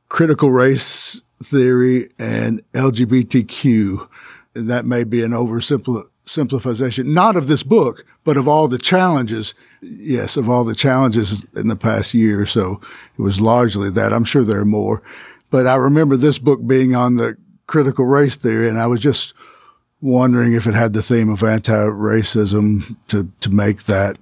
critical 0.10 0.52
race 0.52 1.22
theory 1.42 2.10
and 2.20 2.62
LGBTQ. 2.74 4.08
And 4.56 4.70
that 4.70 4.86
may 4.86 5.04
be 5.04 5.24
an 5.24 5.32
oversimplification, 5.32 6.10
not 6.36 7.36
of 7.36 7.48
this 7.48 7.64
book, 7.64 8.06
but 8.24 8.38
of 8.38 8.48
all 8.48 8.68
the 8.68 8.78
challenges. 8.78 9.54
Yes, 9.82 10.38
of 10.38 10.50
all 10.50 10.64
the 10.64 10.76
challenges 10.76 11.46
in 11.56 11.68
the 11.68 11.76
past 11.76 12.14
year 12.14 12.42
or 12.42 12.46
so. 12.46 12.82
It 13.18 13.22
was 13.22 13.40
largely 13.40 13.90
that. 13.92 14.12
I'm 14.14 14.24
sure 14.26 14.44
there 14.44 14.60
are 14.60 14.66
more. 14.66 15.02
But 15.50 15.68
I 15.68 15.76
remember 15.76 16.18
this 16.18 16.38
book 16.40 16.66
being 16.68 16.96
on 16.96 17.16
the 17.16 17.38
critical 17.68 18.06
race 18.06 18.36
theory, 18.36 18.68
and 18.68 18.80
I 18.80 18.88
was 18.88 19.00
just 19.00 19.34
wondering 20.02 20.54
if 20.54 20.68
it 20.68 20.74
had 20.74 20.94
the 20.94 21.02
theme 21.04 21.30
of 21.30 21.44
anti-racism 21.44 22.96
to, 23.08 23.32
to 23.42 23.50
make 23.50 23.84
that. 23.86 24.18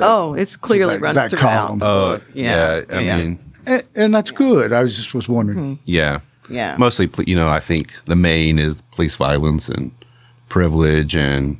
Oh, 0.00 0.34
it's 0.34 0.56
clearly 0.56 0.94
that- 0.96 1.02
runs 1.02 1.16
that 1.16 1.32
column. 1.32 1.80
Oh, 1.82 2.18
book. 2.18 2.22
yeah. 2.34 2.82
I 2.90 3.00
yeah. 3.00 3.16
mean, 3.18 3.38
And, 3.66 3.82
and 3.94 4.14
that's 4.14 4.30
good. 4.30 4.72
I 4.72 4.82
was 4.82 4.96
just 4.96 5.14
was 5.14 5.28
wondering. 5.28 5.76
Hmm. 5.76 5.82
yeah. 5.84 6.20
Yeah. 6.48 6.76
Mostly, 6.78 7.08
you 7.26 7.36
know, 7.36 7.48
I 7.48 7.60
think 7.60 7.92
the 8.06 8.16
main 8.16 8.58
is 8.58 8.82
police 8.92 9.14
violence 9.16 9.68
and 9.68 9.92
privilege, 10.50 11.16
and 11.16 11.56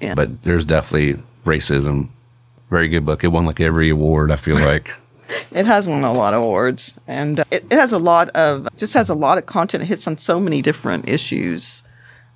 Yeah. 0.00 0.14
but 0.14 0.42
there's 0.44 0.64
definitely 0.64 1.20
racism. 1.44 2.08
Very 2.70 2.86
good 2.86 3.04
book. 3.04 3.24
It 3.24 3.28
won 3.28 3.44
like 3.46 3.58
every 3.60 3.90
award. 3.90 4.30
I 4.30 4.36
feel 4.36 4.56
like. 4.56 4.92
It 5.52 5.64
has 5.64 5.86
won 5.86 6.02
a 6.02 6.12
lot 6.12 6.34
of 6.34 6.42
awards, 6.42 6.92
and 7.06 7.38
uh, 7.38 7.44
it, 7.52 7.64
it 7.70 7.76
has 7.78 7.92
a 7.92 8.00
lot 8.00 8.30
of 8.30 8.66
just 8.76 8.94
has 8.94 9.08
a 9.08 9.14
lot 9.14 9.38
of 9.38 9.46
content. 9.46 9.84
It 9.84 9.86
hits 9.86 10.08
on 10.08 10.16
so 10.16 10.40
many 10.40 10.60
different 10.60 11.08
issues 11.08 11.84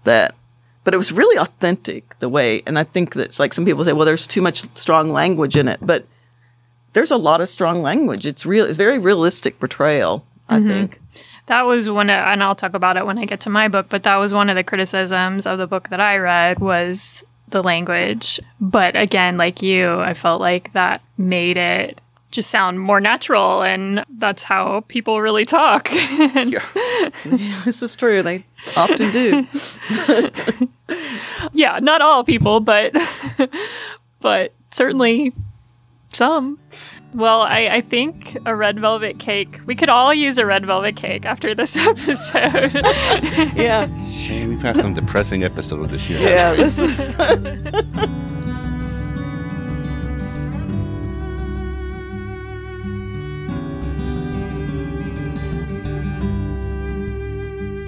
that, 0.04 0.32
but 0.84 0.94
it 0.94 0.96
was 0.96 1.10
really 1.10 1.36
authentic 1.36 2.16
the 2.20 2.28
way. 2.28 2.62
And 2.66 2.78
I 2.78 2.84
think 2.84 3.14
that's 3.14 3.40
like 3.40 3.52
some 3.52 3.64
people 3.64 3.84
say, 3.84 3.92
well, 3.94 4.06
there's 4.06 4.28
too 4.28 4.40
much 4.42 4.64
strong 4.76 5.10
language 5.10 5.56
in 5.56 5.66
it, 5.66 5.80
but 5.82 6.06
there's 6.92 7.10
a 7.10 7.16
lot 7.16 7.40
of 7.40 7.48
strong 7.48 7.82
language. 7.82 8.28
It's 8.28 8.46
real, 8.46 8.72
very 8.72 9.00
realistic 9.00 9.58
portrayal. 9.58 10.24
I 10.48 10.60
think. 10.60 11.00
That 11.46 11.62
was 11.62 11.90
one, 11.90 12.08
of, 12.10 12.16
and 12.16 12.42
I'll 12.42 12.54
talk 12.54 12.74
about 12.74 12.96
it 12.96 13.04
when 13.06 13.18
I 13.18 13.26
get 13.26 13.40
to 13.42 13.50
my 13.50 13.68
book. 13.68 13.86
But 13.88 14.02
that 14.04 14.16
was 14.16 14.32
one 14.32 14.48
of 14.48 14.56
the 14.56 14.64
criticisms 14.64 15.46
of 15.46 15.58
the 15.58 15.66
book 15.66 15.90
that 15.90 16.00
I 16.00 16.16
read 16.16 16.58
was 16.58 17.24
the 17.48 17.62
language. 17.62 18.40
But 18.60 18.96
again, 18.96 19.36
like 19.36 19.62
you, 19.62 20.00
I 20.00 20.14
felt 20.14 20.40
like 20.40 20.72
that 20.72 21.02
made 21.18 21.56
it 21.56 22.00
just 22.34 22.50
sound 22.50 22.80
more 22.80 23.00
natural, 23.00 23.62
and 23.62 24.04
that's 24.18 24.42
how 24.42 24.84
people 24.88 25.20
really 25.22 25.44
talk. 25.44 25.88
And 26.34 26.52
This 27.64 27.82
is 27.82 27.94
true. 27.96 28.22
They 28.22 28.44
often 28.76 29.10
do. 29.12 29.46
yeah, 31.52 31.78
not 31.80 32.02
all 32.02 32.24
people, 32.24 32.60
but 32.60 32.92
but 34.20 34.52
certainly 34.72 35.32
some. 36.14 36.58
Well, 37.14 37.42
I, 37.42 37.68
I 37.68 37.80
think 37.80 38.36
a 38.44 38.56
red 38.56 38.80
velvet 38.80 39.18
cake. 39.18 39.60
We 39.66 39.74
could 39.74 39.88
all 39.88 40.12
use 40.12 40.38
a 40.38 40.46
red 40.46 40.66
velvet 40.66 40.96
cake 40.96 41.24
after 41.26 41.54
this 41.54 41.76
episode. 41.88 42.74
Yeah. 43.56 43.86
Man, 44.28 44.48
we've 44.48 44.62
had 44.62 44.76
some 44.76 44.94
depressing 44.94 45.44
episodes 45.44 45.90
this 45.90 46.08
year. 46.08 46.18
Yeah. 46.20 46.54
This 46.54 46.78
is. 46.78 47.16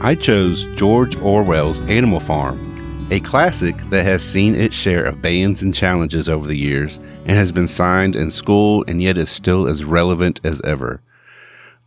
I 0.01 0.15
chose 0.15 0.65
George 0.77 1.17
Orwell's 1.17 1.81
Animal 1.89 2.21
Farm, 2.21 2.65
a 3.09 3.21
classic 3.21 3.77
that 3.90 4.05
has 4.05 4.21
seen 4.21 4.57
its 4.57 4.75
share 4.75 5.05
of 5.05 5.23
bans 5.23 5.62
and 5.62 5.73
challenges 5.73 6.29
over 6.29 6.49
the 6.49 6.59
years 6.59 6.97
and 7.25 7.37
has 7.37 7.53
been 7.53 7.69
signed 7.69 8.16
in 8.16 8.33
school 8.33 8.85
and 8.88 9.01
yet 9.01 9.16
is 9.16 9.31
still 9.31 9.69
as 9.69 9.85
relevant 9.85 10.40
as 10.42 10.61
ever. 10.62 11.01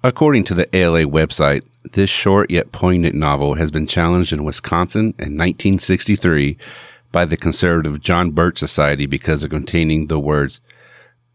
According 0.01 0.45
to 0.45 0.53
the 0.53 0.73
ALA 0.73 1.03
website, 1.03 1.63
this 1.91 2.09
short 2.09 2.49
yet 2.49 2.71
poignant 2.71 3.15
novel 3.15 3.55
has 3.55 3.69
been 3.69 3.85
challenged 3.85 4.31
in 4.31 4.45
Wisconsin 4.45 5.07
in 5.19 5.35
1963 5.35 6.57
by 7.11 7.25
the 7.25 7.35
conservative 7.35 7.99
John 7.99 8.31
Birch 8.31 8.57
Society 8.57 9.05
because 9.05 9.43
of 9.43 9.49
containing 9.49 10.07
the 10.07 10.19
words, 10.19 10.61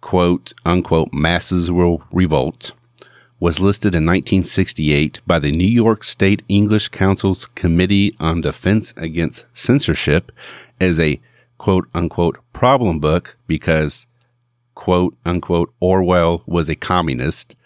quote, 0.01 0.55
unquote, 0.65 1.13
masses 1.13 1.71
will 1.71 2.03
revolt 2.11 2.73
was 3.41 3.61
listed 3.61 3.95
in 3.95 4.07
1968 4.07 5.21
by 5.27 5.39
the 5.39 5.53
New 5.53 5.69
York 5.69 6.05
State 6.05 6.43
English 6.49 6.89
Council's 6.89 7.47
Committee 7.47 8.15
on 8.21 8.41
Defense 8.41 8.95
Against 8.97 9.47
Censorship 9.53 10.33
as 10.81 10.99
a 11.01 11.21
quote 11.59 11.89
unquote 11.95 12.39
problem 12.53 13.01
book 13.01 13.37
because 13.47 14.07
quote 14.75 15.17
unquote 15.25 15.73
Orwell 15.81 16.43
was 16.47 16.69
a 16.69 16.77
communist. 16.77 17.57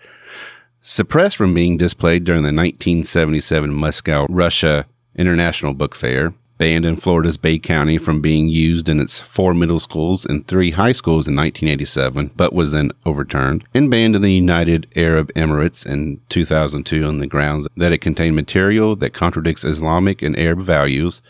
Suppressed 0.80 1.36
from 1.36 1.52
being 1.52 1.76
displayed 1.76 2.24
during 2.24 2.42
the 2.42 2.46
1977 2.46 3.72
Moscow, 3.74 4.26
Russia 4.28 4.86
International 5.14 5.74
Book 5.74 5.94
Fair, 5.94 6.32
banned 6.58 6.84
in 6.84 6.96
Florida's 6.96 7.36
Bay 7.36 7.58
County 7.58 7.96
from 7.96 8.20
being 8.20 8.48
used 8.48 8.88
in 8.88 9.00
its 9.00 9.20
four 9.20 9.54
middle 9.54 9.78
schools 9.78 10.26
and 10.26 10.46
three 10.46 10.72
high 10.72 10.92
schools 10.92 11.26
in 11.26 11.36
1987, 11.36 12.32
but 12.36 12.52
was 12.52 12.72
then 12.72 12.90
overturned, 13.06 13.64
and 13.72 13.90
banned 13.90 14.16
in 14.16 14.22
the 14.22 14.32
United 14.32 14.86
Arab 14.96 15.32
Emirates 15.34 15.86
in 15.86 16.20
2002 16.28 17.04
on 17.04 17.18
the 17.18 17.26
grounds 17.26 17.66
that 17.76 17.92
it 17.92 17.98
contained 17.98 18.36
material 18.36 18.96
that 18.96 19.14
contradicts 19.14 19.64
Islamic 19.64 20.20
and 20.20 20.38
Arab 20.38 20.60
values. 20.60 21.22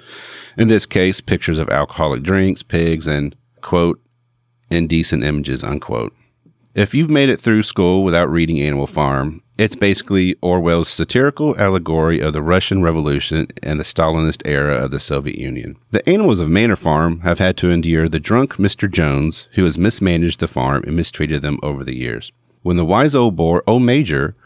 In 0.57 0.69
this 0.69 0.87
case, 0.87 1.21
pictures 1.21 1.59
of 1.59 1.69
alcoholic 1.69 2.23
drinks, 2.23 2.63
pigs, 2.63 3.07
and, 3.07 3.37
quote, 3.61 4.01
indecent 4.71 5.23
images, 5.23 5.63
unquote. 5.63 6.15
If 6.79 6.95
you've 6.95 7.11
made 7.11 7.29
it 7.29 7.41
through 7.41 7.65
school 7.65 8.05
without 8.05 8.31
reading 8.31 8.61
Animal 8.61 8.87
Farm, 8.87 9.43
it's 9.59 9.75
basically 9.75 10.37
Orwell's 10.41 10.89
satirical 10.89 11.59
allegory 11.59 12.21
of 12.21 12.35
the 12.35 12.41
Russian 12.41 12.83
Revolution 12.83 13.49
and 13.65 13.81
the 13.81 13.85
Stalinist 13.85 14.47
era 14.47 14.77
of 14.77 14.93
the 14.93 15.01
Soviet 15.01 15.37
Union. 15.37 15.77
The 15.91 16.09
animals 16.09 16.39
of 16.39 16.49
Manor 16.49 16.77
Farm 16.77 17.23
have 17.23 17.41
had 17.41 17.57
to 17.57 17.71
endure 17.71 18.09
the 18.09 18.21
drunk 18.21 18.59
Mr. 18.59 18.89
Jones, 18.89 19.49
who 19.55 19.65
has 19.65 19.77
mismanaged 19.77 20.39
the 20.39 20.47
farm 20.47 20.85
and 20.85 20.95
mistreated 20.95 21.43
them 21.43 21.59
over 21.65 21.83
the 21.83 21.97
years. 21.97 22.31
When 22.63 22.77
the 22.77 22.85
wise 22.85 23.17
old 23.17 23.35
boar, 23.35 23.65
Old 23.67 23.83
Major, 23.83 24.37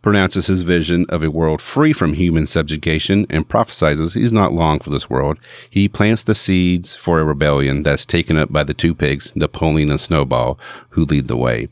pronounces 0.00 0.46
his 0.46 0.62
vision 0.62 1.04
of 1.10 1.22
a 1.22 1.30
world 1.30 1.60
free 1.60 1.92
from 1.92 2.14
human 2.14 2.46
subjugation 2.46 3.26
and 3.28 3.46
prophesies 3.46 4.14
he's 4.14 4.32
not 4.32 4.54
long 4.54 4.78
for 4.78 4.88
this 4.88 5.10
world, 5.10 5.36
he 5.68 5.90
plants 5.90 6.22
the 6.22 6.34
seeds 6.34 6.96
for 6.96 7.20
a 7.20 7.24
rebellion 7.24 7.82
that's 7.82 8.06
taken 8.06 8.38
up 8.38 8.50
by 8.50 8.64
the 8.64 8.72
two 8.72 8.94
pigs, 8.94 9.36
Napoleon 9.36 9.90
and 9.90 10.00
Snowball, 10.00 10.58
who 10.88 11.04
lead 11.04 11.28
the 11.28 11.36
way. 11.36 11.68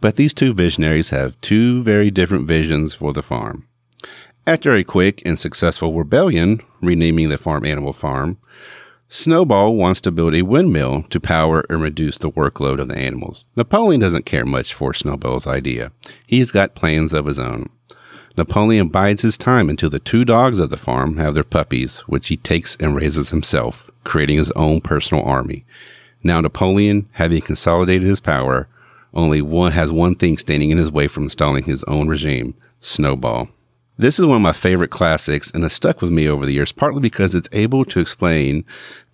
But 0.00 0.16
these 0.16 0.34
two 0.34 0.52
visionaries 0.52 1.10
have 1.10 1.40
two 1.40 1.82
very 1.82 2.10
different 2.10 2.46
visions 2.46 2.94
for 2.94 3.12
the 3.12 3.22
farm. 3.22 3.66
After 4.46 4.74
a 4.74 4.84
quick 4.84 5.22
and 5.24 5.38
successful 5.38 5.94
rebellion, 5.94 6.60
renaming 6.80 7.30
the 7.30 7.38
farm 7.38 7.64
Animal 7.64 7.92
Farm, 7.92 8.38
Snowball 9.08 9.74
wants 9.76 10.00
to 10.00 10.10
build 10.10 10.34
a 10.34 10.42
windmill 10.42 11.04
to 11.10 11.20
power 11.20 11.64
and 11.70 11.80
reduce 11.80 12.18
the 12.18 12.30
workload 12.30 12.80
of 12.80 12.88
the 12.88 12.98
animals. 12.98 13.44
Napoleon 13.54 14.00
doesn't 14.00 14.26
care 14.26 14.44
much 14.44 14.74
for 14.74 14.92
Snowball's 14.92 15.46
idea. 15.46 15.92
He's 16.26 16.50
got 16.50 16.74
plans 16.74 17.12
of 17.12 17.26
his 17.26 17.38
own. 17.38 17.70
Napoleon 18.36 18.88
bides 18.88 19.22
his 19.22 19.38
time 19.38 19.70
until 19.70 19.90
the 19.90 19.98
two 19.98 20.24
dogs 20.24 20.58
of 20.58 20.70
the 20.70 20.76
farm 20.76 21.16
have 21.16 21.34
their 21.34 21.44
puppies, 21.44 22.00
which 22.00 22.28
he 22.28 22.36
takes 22.36 22.76
and 22.76 22.94
raises 22.94 23.30
himself, 23.30 23.90
creating 24.04 24.38
his 24.38 24.50
own 24.52 24.80
personal 24.80 25.24
army. 25.24 25.64
Now 26.22 26.40
Napoleon, 26.40 27.08
having 27.12 27.40
consolidated 27.40 28.06
his 28.06 28.20
power, 28.20 28.68
only 29.16 29.42
one 29.42 29.72
has 29.72 29.90
one 29.90 30.14
thing 30.14 30.38
standing 30.38 30.70
in 30.70 30.78
his 30.78 30.90
way 30.90 31.08
from 31.08 31.24
installing 31.24 31.64
his 31.64 31.82
own 31.84 32.06
regime 32.06 32.54
Snowball. 32.80 33.48
This 33.98 34.18
is 34.18 34.26
one 34.26 34.36
of 34.36 34.42
my 34.42 34.52
favorite 34.52 34.90
classics 34.90 35.50
and 35.50 35.62
has 35.62 35.72
stuck 35.72 36.02
with 36.02 36.10
me 36.10 36.28
over 36.28 36.44
the 36.44 36.52
years, 36.52 36.70
partly 36.70 37.00
because 37.00 37.34
it's 37.34 37.48
able 37.52 37.86
to 37.86 37.98
explain 37.98 38.64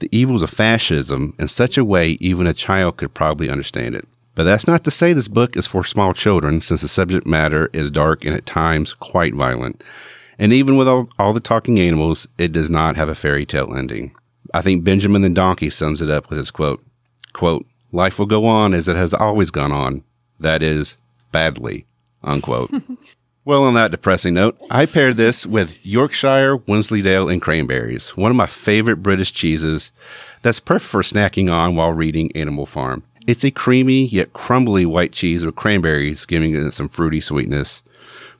the 0.00 0.08
evils 0.10 0.42
of 0.42 0.50
fascism 0.50 1.34
in 1.38 1.46
such 1.46 1.78
a 1.78 1.84
way 1.84 2.18
even 2.20 2.48
a 2.48 2.52
child 2.52 2.96
could 2.96 3.14
probably 3.14 3.48
understand 3.48 3.94
it. 3.94 4.06
But 4.34 4.44
that's 4.44 4.66
not 4.66 4.82
to 4.84 4.90
say 4.90 5.12
this 5.12 5.28
book 5.28 5.56
is 5.56 5.68
for 5.68 5.84
small 5.84 6.14
children, 6.14 6.60
since 6.60 6.82
the 6.82 6.88
subject 6.88 7.26
matter 7.26 7.70
is 7.72 7.90
dark 7.92 8.24
and 8.24 8.34
at 8.34 8.44
times 8.44 8.92
quite 8.92 9.34
violent. 9.34 9.84
And 10.36 10.52
even 10.52 10.76
with 10.76 10.88
all, 10.88 11.08
all 11.18 11.32
the 11.32 11.38
talking 11.38 11.78
animals, 11.78 12.26
it 12.36 12.50
does 12.50 12.68
not 12.68 12.96
have 12.96 13.08
a 13.08 13.14
fairy 13.14 13.46
tale 13.46 13.76
ending. 13.76 14.16
I 14.52 14.62
think 14.62 14.82
Benjamin 14.82 15.22
the 15.22 15.28
Donkey 15.28 15.70
sums 15.70 16.02
it 16.02 16.10
up 16.10 16.28
with 16.28 16.38
his 16.38 16.50
quote, 16.50 16.82
quote, 17.32 17.66
Life 17.92 18.18
will 18.18 18.26
go 18.26 18.46
on 18.46 18.72
as 18.72 18.88
it 18.88 18.96
has 18.96 19.12
always 19.12 19.50
gone 19.50 19.70
on. 19.70 20.02
That 20.40 20.62
is, 20.62 20.96
badly. 21.30 21.86
Unquote. 22.24 22.70
well, 23.44 23.64
on 23.64 23.74
that 23.74 23.90
depressing 23.90 24.34
note, 24.34 24.58
I 24.70 24.86
paired 24.86 25.18
this 25.18 25.44
with 25.46 25.84
Yorkshire, 25.84 26.56
Wensleydale, 26.56 27.28
and 27.28 27.42
cranberries, 27.42 28.16
one 28.16 28.30
of 28.30 28.36
my 28.36 28.46
favorite 28.46 28.96
British 28.96 29.32
cheeses 29.32 29.92
that's 30.40 30.58
perfect 30.58 30.90
for 30.90 31.02
snacking 31.02 31.52
on 31.52 31.76
while 31.76 31.92
reading 31.92 32.32
Animal 32.34 32.66
Farm. 32.66 33.02
It's 33.26 33.44
a 33.44 33.50
creamy 33.50 34.06
yet 34.06 34.32
crumbly 34.32 34.84
white 34.84 35.12
cheese 35.12 35.44
with 35.44 35.54
cranberries, 35.54 36.24
giving 36.24 36.54
it 36.56 36.72
some 36.72 36.88
fruity 36.88 37.20
sweetness. 37.20 37.82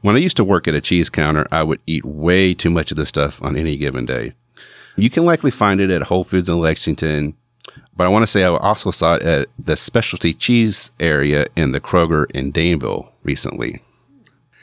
When 0.01 0.17
I 0.17 0.19
used 0.19 0.37
to 0.39 0.45
work 0.45 0.67
at 0.67 0.75
a 0.75 0.81
cheese 0.81 1.09
counter, 1.09 1.47
I 1.53 1.63
would 1.63 1.81
eat 1.87 2.05
way 2.05 2.55
too 2.55 2.71
much 2.71 2.91
of 2.91 2.97
this 2.97 3.09
stuff 3.09 3.41
on 3.43 3.57
any 3.57 3.77
given 3.77 4.07
day. 4.07 4.33
You 4.97 5.09
can 5.09 5.25
likely 5.25 5.53
find 5.53 5.81
it 5.81 5.91
at 5.91 6.03
Whole 6.03 6.25
Foods 6.25 6.49
in 6.49 6.59
Lexington, 6.59 7.37
but 7.97 8.05
I 8.05 8.09
want 8.09 8.23
to 8.23 8.27
say 8.27 8.45
I 8.45 8.49
also 8.49 8.91
saw 8.91 9.15
it 9.15 9.23
at 9.23 9.49
the 9.59 9.77
specialty 9.77 10.35
cheese 10.35 10.91
area 11.01 11.47
in 11.57 11.73
the 11.73 11.81
Kroger 11.81 12.31
in 12.33 12.51
Danville 12.51 13.13
recently. 13.23 13.83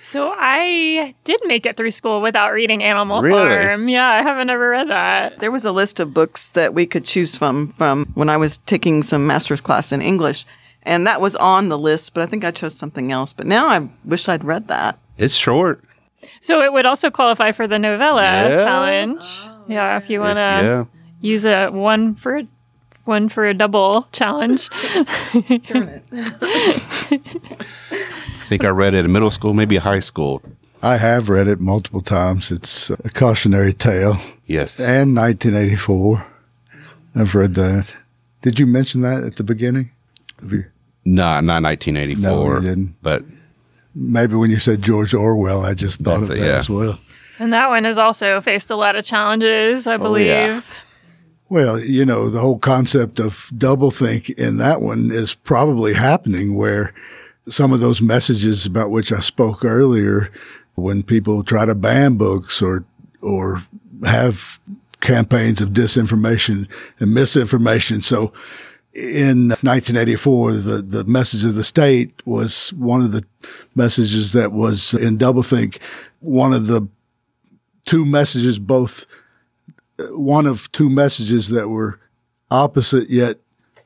So 0.02 0.34
I 0.38 1.14
did 1.26 1.42
make 1.46 1.66
it 1.66 1.76
through 1.76 1.92
school 1.92 2.22
without 2.22 2.54
reading 2.54 2.82
Animal 2.82 3.22
Really? 3.22 3.50
Farm. 3.50 3.90
Yeah, 3.90 4.08
I 4.08 4.22
haven't 4.22 4.50
ever 4.50 4.70
read 4.70 4.88
that. 4.90 5.40
There 5.40 5.52
was 5.52 5.66
a 5.66 5.74
list 5.74 6.00
of 6.00 6.14
books 6.14 6.52
that 6.52 6.74
we 6.74 6.86
could 6.86 7.04
choose 7.04 7.36
from 7.36 7.68
from 7.68 8.06
when 8.16 8.30
I 8.30 8.38
was 8.38 8.60
taking 8.60 9.04
some 9.04 9.28
master's 9.28 9.60
class 9.60 9.92
in 9.92 10.02
English, 10.02 10.46
and 10.84 11.06
that 11.06 11.20
was 11.20 11.36
on 11.36 11.68
the 11.68 11.78
list. 11.78 12.14
But 12.14 12.24
I 12.24 12.28
think 12.28 12.46
I 12.46 12.52
chose 12.52 12.76
something 12.76 13.12
else. 13.12 13.34
But 13.34 13.46
now 13.46 13.68
I 13.68 13.90
wish 14.06 14.30
I'd 14.30 14.46
read 14.46 14.70
that. 14.70 14.98
It's 15.18 15.36
short. 15.36 15.84
So 16.40 16.62
it 16.62 16.72
would 16.72 16.86
also 16.86 17.10
qualify 17.12 17.52
for 17.52 17.68
the 17.68 17.78
novella 17.80 18.22
Yeah. 18.24 18.56
challenge. 18.56 19.22
Oh, 19.22 19.64
yeah, 19.68 19.98
if 19.98 20.10
you 20.10 20.22
want 20.22 20.38
to 20.38 20.42
yeah. 20.42 20.86
use 21.20 21.46
a 21.46 21.70
one 21.72 22.16
for 22.16 22.38
a, 22.38 22.48
one 23.06 23.30
for 23.30 23.46
a 23.46 23.54
double 23.54 24.08
challenge. 24.12 24.70
I 24.74 26.02
think 28.48 28.64
I 28.64 28.70
read 28.70 28.94
it 28.94 29.06
in 29.06 29.12
middle 29.12 29.32
school, 29.32 29.54
maybe 29.54 29.78
high 29.78 30.00
school. 30.00 30.42
I 30.82 30.98
have 30.98 31.30
read 31.30 31.48
it 31.48 31.60
multiple 31.60 32.02
times. 32.02 32.52
It's 32.52 32.90
a 32.90 33.10
cautionary 33.10 33.74
tale. 33.74 34.18
Yes. 34.46 34.80
And 34.80 35.16
1984. 35.16 36.26
I've 37.16 37.36
read 37.36 37.56
that. 37.56 37.96
Did 38.42 38.60
you 38.60 38.66
mention 38.66 39.02
that 39.02 39.24
at 39.24 39.36
the 39.36 39.44
beginning? 39.44 39.92
Have 40.40 40.54
you- 40.54 40.66
Not 41.04 41.44
not 41.44 41.64
1984. 41.64 42.22
No, 42.22 42.56
you 42.56 42.62
didn't. 42.62 42.96
But 43.02 43.24
Maybe 43.96 44.36
when 44.36 44.52
you 44.52 44.60
said 44.60 44.82
George 44.82 45.14
Orwell, 45.14 45.66
I 45.66 45.74
just 45.74 46.00
thought 46.00 46.24
of 46.24 46.30
it, 46.30 46.38
that 46.38 46.46
yeah. 46.46 46.58
as 46.58 46.70
well. 46.70 47.00
and 47.40 47.52
that 47.54 47.70
one 47.70 47.84
has 47.84 47.98
also 47.98 48.40
faced 48.40 48.70
a 48.72 48.76
lot 48.76 48.96
of 48.96 49.04
challenges, 49.04 49.88
I 49.88 49.96
oh, 49.96 49.98
believe. 49.98 50.28
yeah. 50.28 50.62
Well, 51.50 51.80
you 51.80 52.06
know, 52.06 52.30
the 52.30 52.40
whole 52.40 52.60
concept 52.60 53.20
of 53.20 53.50
doublethink 53.56 54.30
in 54.38 54.58
that 54.58 54.82
one 54.82 55.10
is 55.12 55.34
probably 55.34 55.94
happening 55.94 56.54
where 56.54 56.94
some 57.48 57.74
of 57.74 57.80
those 57.80 58.04
messages 58.04 58.68
about 58.68 58.92
which 58.92 59.12
I 59.12 59.20
spoke 59.20 59.66
earlier, 59.66 60.32
when 60.76 61.02
people 61.02 61.44
try 61.44 61.66
to 61.66 61.74
ban 61.74 62.16
books 62.16 62.62
or, 62.62 62.86
or 63.22 63.64
have 64.06 64.60
campaigns 65.02 65.60
of 65.60 65.70
disinformation 65.70 66.68
and 67.00 67.14
misinformation. 67.16 68.04
So 68.04 68.32
in 68.94 69.50
1984, 69.50 70.54
the, 70.54 70.82
the 70.84 71.04
message 71.06 71.44
of 71.44 71.56
the 71.56 71.64
state 71.64 72.14
was 72.26 72.72
one 72.74 73.02
of 73.02 73.12
the 73.12 73.26
messages 73.74 74.34
that 74.34 74.52
was 74.52 74.94
in 74.94 75.18
doublethink, 75.18 75.80
one 76.20 76.54
of 76.54 76.68
the 76.68 76.88
two 77.86 78.06
messages, 78.06 78.60
both 78.60 79.08
one 80.12 80.46
of 80.46 80.72
two 80.72 80.90
messages 80.90 81.50
that 81.50 81.70
were 81.70 82.00
opposite 82.52 83.10
yet 83.10 83.38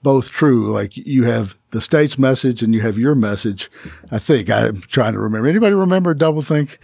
both 0.03 0.29
true. 0.29 0.71
Like 0.71 0.95
you 0.95 1.23
have 1.23 1.55
the 1.71 1.81
state's 1.81 2.19
message 2.19 2.61
and 2.61 2.73
you 2.73 2.81
have 2.81 2.97
your 2.97 3.15
message. 3.15 3.71
I 4.11 4.19
think 4.19 4.49
I'm 4.49 4.81
trying 4.81 5.13
to 5.13 5.19
remember. 5.19 5.47
Anybody 5.47 5.73
remember 5.73 6.13
doublethink? 6.13 6.77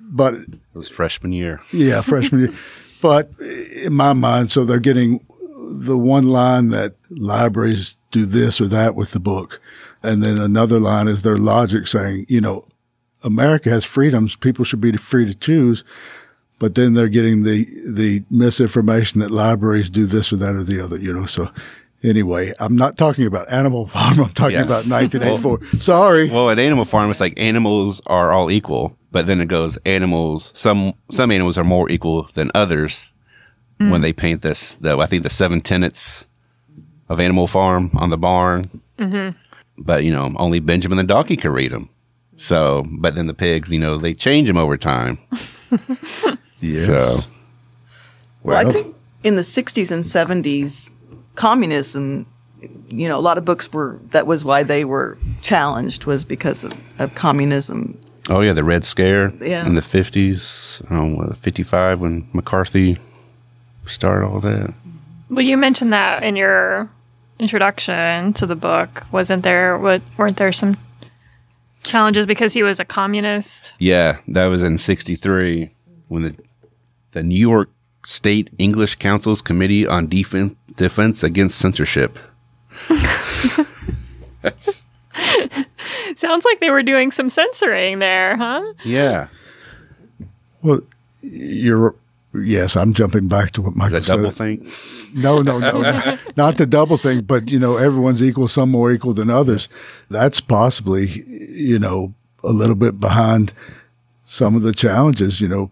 But 0.00 0.34
it 0.34 0.58
was 0.74 0.88
freshman 0.88 1.32
year. 1.32 1.60
yeah, 1.72 2.02
freshman 2.02 2.40
year. 2.40 2.54
But 3.02 3.38
in 3.82 3.92
my 3.92 4.14
mind, 4.14 4.50
so 4.50 4.64
they're 4.64 4.78
getting 4.78 5.26
the 5.58 5.98
one 5.98 6.26
line 6.26 6.70
that 6.70 6.94
libraries 7.10 7.98
do 8.12 8.24
this 8.24 8.62
or 8.62 8.68
that 8.68 8.94
with 8.94 9.10
the 9.10 9.20
book. 9.20 9.60
And 10.02 10.22
then 10.22 10.38
another 10.38 10.78
line 10.78 11.06
is 11.06 11.20
their 11.20 11.36
logic 11.36 11.86
saying, 11.86 12.24
you 12.30 12.40
know, 12.40 12.66
America 13.22 13.68
has 13.68 13.84
freedoms. 13.84 14.36
People 14.36 14.64
should 14.64 14.80
be 14.80 14.96
free 14.96 15.26
to 15.26 15.34
choose. 15.34 15.84
But 16.64 16.76
then 16.76 16.94
they're 16.94 17.08
getting 17.08 17.42
the, 17.42 17.66
the 17.86 18.22
misinformation 18.30 19.20
that 19.20 19.30
libraries 19.30 19.90
do 19.90 20.06
this 20.06 20.32
or 20.32 20.36
that 20.36 20.54
or 20.54 20.62
the 20.64 20.80
other, 20.82 20.96
you 20.96 21.12
know. 21.12 21.26
So 21.26 21.50
anyway, 22.02 22.54
I'm 22.58 22.74
not 22.74 22.96
talking 22.96 23.26
about 23.26 23.52
Animal 23.52 23.86
Farm. 23.94 24.18
I'm 24.18 24.30
talking 24.30 24.54
Yeah. 24.54 24.62
about 24.62 24.86
1984. 24.86 25.80
Sorry. 25.82 26.30
Well, 26.30 26.48
at 26.48 26.58
Animal 26.58 26.86
Farm, 26.86 27.10
it's 27.10 27.20
like 27.20 27.34
animals 27.36 28.00
are 28.06 28.32
all 28.32 28.50
equal, 28.50 28.96
but 29.12 29.26
then 29.26 29.42
it 29.42 29.48
goes 29.48 29.76
animals. 29.84 30.52
Some 30.54 30.94
some 31.10 31.30
animals 31.30 31.58
are 31.58 31.64
more 31.64 31.90
equal 31.90 32.30
than 32.32 32.50
others. 32.54 33.10
When 33.76 34.00
they 34.00 34.14
paint 34.14 34.40
this, 34.40 34.76
the 34.76 34.96
I 34.96 35.04
think 35.04 35.22
the 35.24 35.28
seven 35.28 35.60
tenets 35.60 36.26
of 37.10 37.20
Animal 37.20 37.46
Farm 37.46 37.90
on 37.92 38.08
the 38.08 38.16
barn. 38.16 38.80
Mm-hmm. 38.98 39.36
But 39.76 40.04
you 40.04 40.12
know, 40.12 40.32
only 40.36 40.60
Benjamin 40.60 40.96
the 40.96 41.04
donkey 41.04 41.36
can 41.36 41.52
read 41.52 41.72
them. 41.72 41.90
So, 42.36 42.84
but 42.88 43.14
then 43.16 43.26
the 43.26 43.34
pigs, 43.34 43.70
you 43.70 43.78
know, 43.78 43.98
they 43.98 44.14
change 44.14 44.48
them 44.48 44.56
over 44.56 44.78
time. 44.78 45.18
yes. 46.64 46.86
So, 46.86 47.20
Well, 48.42 48.56
I 48.68 48.72
think 48.72 48.94
in 49.22 49.36
the 49.36 49.42
60s 49.42 49.90
and 49.90 50.04
70s, 50.04 50.90
communism, 51.34 52.26
you 52.88 53.08
know, 53.08 53.18
a 53.18 53.20
lot 53.20 53.38
of 53.38 53.44
books 53.44 53.72
were, 53.72 53.98
that 54.10 54.26
was 54.26 54.44
why 54.44 54.62
they 54.62 54.84
were 54.84 55.18
challenged, 55.42 56.04
was 56.06 56.24
because 56.24 56.64
of, 56.64 56.72
of 56.98 57.14
communism. 57.14 57.98
oh 58.30 58.40
yeah, 58.40 58.52
the 58.54 58.64
Red 58.64 58.84
Scare 58.84 59.32
Yeah. 59.40 59.66
in 59.66 59.74
the 59.74 59.82
fifties, 59.82 60.80
um, 60.90 61.30
fifty 61.34 61.62
five 61.62 62.00
when 62.00 62.26
McCarthy 62.32 62.96
started 63.86 64.26
all 64.26 64.40
that. 64.40 64.72
Well, 65.28 65.44
you 65.44 65.56
mentioned 65.58 65.92
that 65.92 66.22
in 66.22 66.36
your 66.36 66.88
introduction 67.38 68.32
to 68.34 68.46
the 68.46 68.54
book. 68.56 69.04
Wasn't 69.12 69.42
there? 69.42 69.76
What 69.76 70.00
weren't 70.16 70.36
there 70.38 70.52
some 70.52 70.76
challenges 71.82 72.24
because 72.26 72.54
he 72.54 72.62
was 72.62 72.80
a 72.80 72.84
communist? 72.84 73.74
Yeah, 73.78 74.18
that 74.28 74.46
was 74.46 74.62
in 74.62 74.78
'63 74.78 75.70
when 76.08 76.22
the 76.22 76.34
the 77.14 77.22
New 77.22 77.34
York 77.38 77.70
State 78.04 78.50
English 78.58 78.96
Council's 78.96 79.40
Committee 79.40 79.86
on 79.86 80.06
Defen- 80.08 80.56
Defense 80.76 81.22
Against 81.24 81.56
Censorship. 81.58 82.18
Sounds 86.16 86.44
like 86.44 86.60
they 86.60 86.70
were 86.70 86.82
doing 86.82 87.10
some 87.10 87.28
censoring 87.28 87.98
there, 87.98 88.36
huh? 88.36 88.62
Yeah, 88.84 89.28
Well, 90.62 90.80
you're 91.22 91.94
yes. 92.34 92.76
I'm 92.76 92.92
jumping 92.94 93.28
back 93.28 93.52
to 93.52 93.62
what 93.62 93.74
Michael 93.76 94.00
that 94.00 94.06
double 94.06 94.30
said. 94.30 94.34
think? 94.62 94.68
No, 95.14 95.40
no, 95.42 95.58
no, 95.58 95.80
no. 95.82 96.18
not 96.36 96.56
the 96.56 96.66
double 96.66 96.98
thing, 96.98 97.22
but 97.22 97.50
you 97.50 97.58
know, 97.58 97.76
everyone's 97.76 98.22
equal, 98.22 98.48
some 98.48 98.70
more 98.70 98.90
equal 98.92 99.12
than 99.14 99.30
others. 99.30 99.68
That's 100.10 100.40
possibly, 100.40 101.24
you 101.28 101.78
know, 101.78 102.12
a 102.42 102.52
little 102.52 102.74
bit 102.74 103.00
behind 103.00 103.52
some 104.24 104.54
of 104.56 104.62
the 104.62 104.72
challenges. 104.72 105.40
You 105.40 105.48
know, 105.48 105.70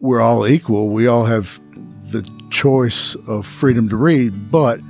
we're 0.00 0.20
all 0.20 0.46
equal. 0.46 0.88
We 0.88 1.06
all 1.06 1.24
have 1.24 1.60
the 2.10 2.28
choice 2.50 3.14
of 3.26 3.46
freedom 3.46 3.88
to 3.88 3.96
read, 3.96 4.50
but 4.50 4.80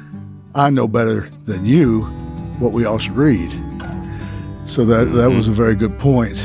I 0.54 0.70
know 0.70 0.88
better 0.88 1.28
than 1.44 1.64
you 1.64 2.02
what 2.58 2.72
we 2.72 2.84
all 2.84 2.98
should 2.98 3.16
read. 3.16 3.50
So 4.66 4.84
that 4.86 5.04
that 5.12 5.30
was 5.30 5.44
mm-hmm. 5.44 5.52
a 5.52 5.54
very 5.54 5.74
good 5.74 5.98
point. 5.98 6.38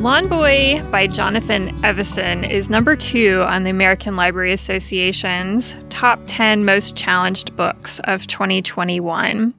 Lawn 0.00 0.28
Boy 0.28 0.82
by 0.90 1.06
Jonathan 1.06 1.78
Evison 1.84 2.42
is 2.42 2.70
number 2.70 2.96
two 2.96 3.42
on 3.42 3.64
the 3.64 3.70
American 3.70 4.16
Library 4.16 4.50
Association's 4.50 5.76
top 5.90 6.18
10 6.26 6.64
most 6.64 6.96
challenged 6.96 7.54
books 7.54 8.00
of 8.04 8.26
2021. 8.26 9.52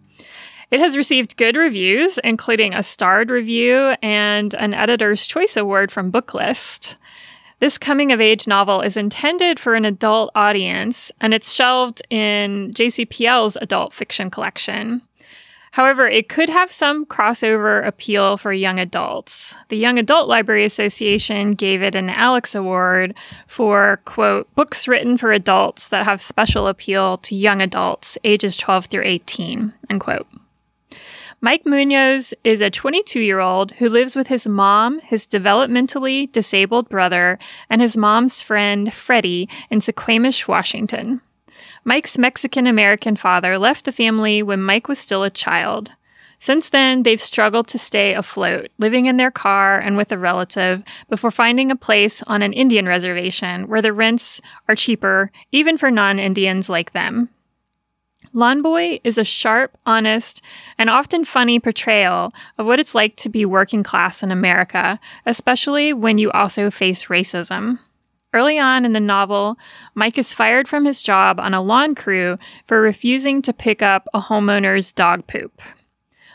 It 0.72 0.80
has 0.80 0.98
received 0.98 1.38
good 1.38 1.56
reviews, 1.56 2.18
including 2.24 2.74
a 2.74 2.82
starred 2.82 3.30
review 3.30 3.94
and 4.02 4.56
an 4.56 4.74
Editor's 4.74 5.28
Choice 5.28 5.56
Award 5.56 5.92
from 5.92 6.12
Booklist. 6.12 6.96
This 7.60 7.78
coming 7.78 8.12
of 8.12 8.20
age 8.20 8.48
novel 8.48 8.82
is 8.82 8.98
intended 8.98 9.60
for 9.60 9.76
an 9.76 9.86
adult 9.86 10.32
audience, 10.34 11.12
and 11.22 11.36
it's 11.36 11.54
shelved 11.54 12.02
in 12.10 12.72
JCPL's 12.74 13.60
adult 13.62 13.94
fiction 13.94 14.32
collection. 14.32 15.04
However, 15.72 16.06
it 16.06 16.28
could 16.28 16.50
have 16.50 16.70
some 16.70 17.06
crossover 17.06 17.86
appeal 17.86 18.36
for 18.36 18.52
young 18.52 18.78
adults. 18.78 19.56
The 19.70 19.78
Young 19.78 19.98
Adult 19.98 20.28
Library 20.28 20.66
Association 20.66 21.54
gave 21.54 21.82
it 21.82 21.96
an 21.96 22.10
Alex 22.10 22.56
Award 22.56 23.16
for, 23.48 24.02
quote, 24.04 24.54
books 24.54 24.86
written 24.86 25.18
for 25.18 25.32
adults 25.32 25.88
that 25.88 26.04
have 26.04 26.22
special 26.22 26.68
appeal 26.68 27.18
to 27.20 27.36
young 27.36 27.62
adults 27.62 28.18
ages 28.26 28.58
12 28.58 28.88
through 28.88 29.06
18, 29.06 29.74
unquote. 29.90 30.28
Mike 31.40 31.66
Munoz 31.66 32.34
is 32.44 32.62
a 32.62 32.70
22 32.70 33.22
year 33.22 33.40
old 33.40 33.72
who 33.74 33.88
lives 33.88 34.16
with 34.16 34.28
his 34.28 34.48
mom, 34.48 35.00
his 35.00 35.26
developmentally 35.26 36.32
disabled 36.32 36.90
brother, 36.90 37.40
and 37.70 37.82
his 37.82 37.96
mom's 37.96 38.42
friend, 38.42 38.94
Freddie, 38.94 39.48
in 39.70 39.80
Suquamish, 39.80 40.48
Washington. 40.50 41.22
Mike's 41.84 42.18
Mexican 42.18 42.68
American 42.68 43.16
father 43.16 43.58
left 43.58 43.86
the 43.86 43.92
family 43.92 44.44
when 44.44 44.62
Mike 44.62 44.88
was 44.88 45.00
still 45.00 45.24
a 45.24 45.32
child. 45.32 45.92
Since 46.38 46.70
then, 46.70 47.04
they've 47.04 47.22
struggled 47.22 47.68
to 47.68 47.78
stay 47.78 48.14
afloat, 48.14 48.70
living 48.78 49.06
in 49.06 49.18
their 49.18 49.32
car 49.32 49.80
and 49.80 49.98
with 49.98 50.12
a 50.12 50.18
relative, 50.18 50.84
before 51.10 51.32
finding 51.32 51.70
a 51.70 51.76
place 51.76 52.24
on 52.24 52.42
an 52.42 52.54
Indian 52.54 52.88
reservation 52.88 53.68
where 53.68 53.82
the 53.82 53.94
rents 53.94 54.42
are 54.68 54.76
cheaper, 54.76 55.32
even 55.52 55.78
for 55.78 55.92
non 55.92 56.20
Indians 56.20 56.70
like 56.70 56.94
them. 56.94 57.30
Lawn 58.34 58.62
Boy 58.62 59.00
is 59.04 59.18
a 59.18 59.24
sharp, 59.24 59.78
honest, 59.86 60.42
and 60.78 60.90
often 60.90 61.26
funny 61.26 61.60
portrayal 61.60 62.34
of 62.58 62.66
what 62.66 62.80
it's 62.80 62.96
like 62.96 63.16
to 63.18 63.30
be 63.30 63.46
working 63.46 63.84
class 63.84 64.24
in 64.24 64.32
America, 64.32 65.00
especially 65.26 65.94
when 65.94 66.18
you 66.18 66.32
also 66.32 66.72
face 66.72 67.06
racism. 67.06 67.80
Early 68.34 68.58
on 68.58 68.86
in 68.86 68.94
the 68.94 69.02
novel, 69.02 69.58
Mike 69.94 70.18
is 70.18 70.34
fired 70.34 70.68
from 70.68 70.86
his 70.86 71.04
job 71.04 71.40
on 71.40 71.54
a 71.54 71.62
lawn 71.62 71.96
crew 71.96 72.38
for 72.66 72.82
refusing 72.82 73.42
to 73.42 73.52
pick 73.52 73.82
up 73.82 74.08
a 74.14 74.22
homeowner's 74.22 74.94
dog 74.94 75.28
poop. 75.28 75.62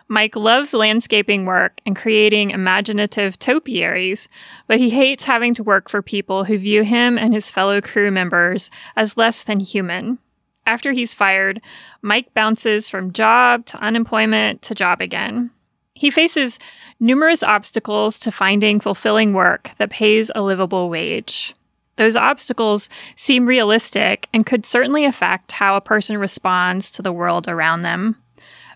Mike 0.08 0.36
loves 0.36 0.74
landscaping 0.74 1.46
work 1.46 1.80
and 1.86 1.96
creating 1.96 2.50
imaginative 2.50 3.38
topiaries, 3.38 4.28
but 4.68 4.78
he 4.78 4.90
hates 4.90 5.24
having 5.24 5.54
to 5.54 5.64
work 5.64 5.88
for 5.88 6.02
people 6.02 6.44
who 6.44 6.58
view 6.58 6.82
him 6.82 7.18
and 7.18 7.34
his 7.34 7.50
fellow 7.50 7.80
crew 7.80 8.10
members 8.10 8.70
as 8.94 9.16
less 9.16 9.42
than 9.42 9.58
human. 9.58 10.18
After 10.66 10.92
he's 10.92 11.14
fired, 11.14 11.60
Mike 12.02 12.34
bounces 12.34 12.88
from 12.88 13.12
job 13.12 13.64
to 13.66 13.78
unemployment 13.78 14.62
to 14.62 14.74
job 14.74 15.00
again. 15.00 15.50
He 15.94 16.10
faces 16.10 16.58
numerous 17.00 17.42
obstacles 17.42 18.18
to 18.20 18.30
finding 18.30 18.80
fulfilling 18.80 19.32
work 19.32 19.70
that 19.78 19.90
pays 19.90 20.30
a 20.34 20.42
livable 20.42 20.90
wage. 20.90 21.54
Those 21.96 22.16
obstacles 22.16 22.88
seem 23.14 23.46
realistic 23.46 24.28
and 24.32 24.46
could 24.46 24.66
certainly 24.66 25.04
affect 25.04 25.52
how 25.52 25.76
a 25.76 25.80
person 25.80 26.18
responds 26.18 26.90
to 26.92 27.02
the 27.02 27.12
world 27.12 27.48
around 27.48 27.82
them. 27.82 28.16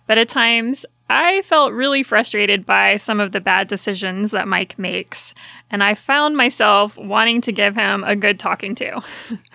But 0.06 0.18
at 0.18 0.28
times, 0.28 0.84
I 1.08 1.42
felt 1.42 1.72
really 1.72 2.04
frustrated 2.04 2.64
by 2.64 2.96
some 2.96 3.18
of 3.18 3.32
the 3.32 3.40
bad 3.40 3.66
decisions 3.66 4.30
that 4.30 4.46
Mike 4.46 4.78
makes, 4.78 5.34
and 5.68 5.82
I 5.82 5.94
found 5.94 6.36
myself 6.36 6.96
wanting 6.96 7.40
to 7.42 7.52
give 7.52 7.74
him 7.74 8.04
a 8.04 8.14
good 8.14 8.38
talking 8.38 8.76
to. 8.76 8.92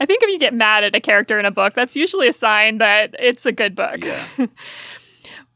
I 0.00 0.06
think 0.06 0.22
if 0.22 0.30
you 0.30 0.38
get 0.38 0.54
mad 0.54 0.82
at 0.82 0.94
a 0.94 1.00
character 1.00 1.38
in 1.38 1.44
a 1.44 1.50
book, 1.50 1.74
that's 1.74 1.94
usually 1.94 2.26
a 2.26 2.32
sign 2.32 2.78
that 2.78 3.14
it's 3.18 3.44
a 3.44 3.52
good 3.52 3.74
book. 3.74 4.02
Yeah. 4.02 4.26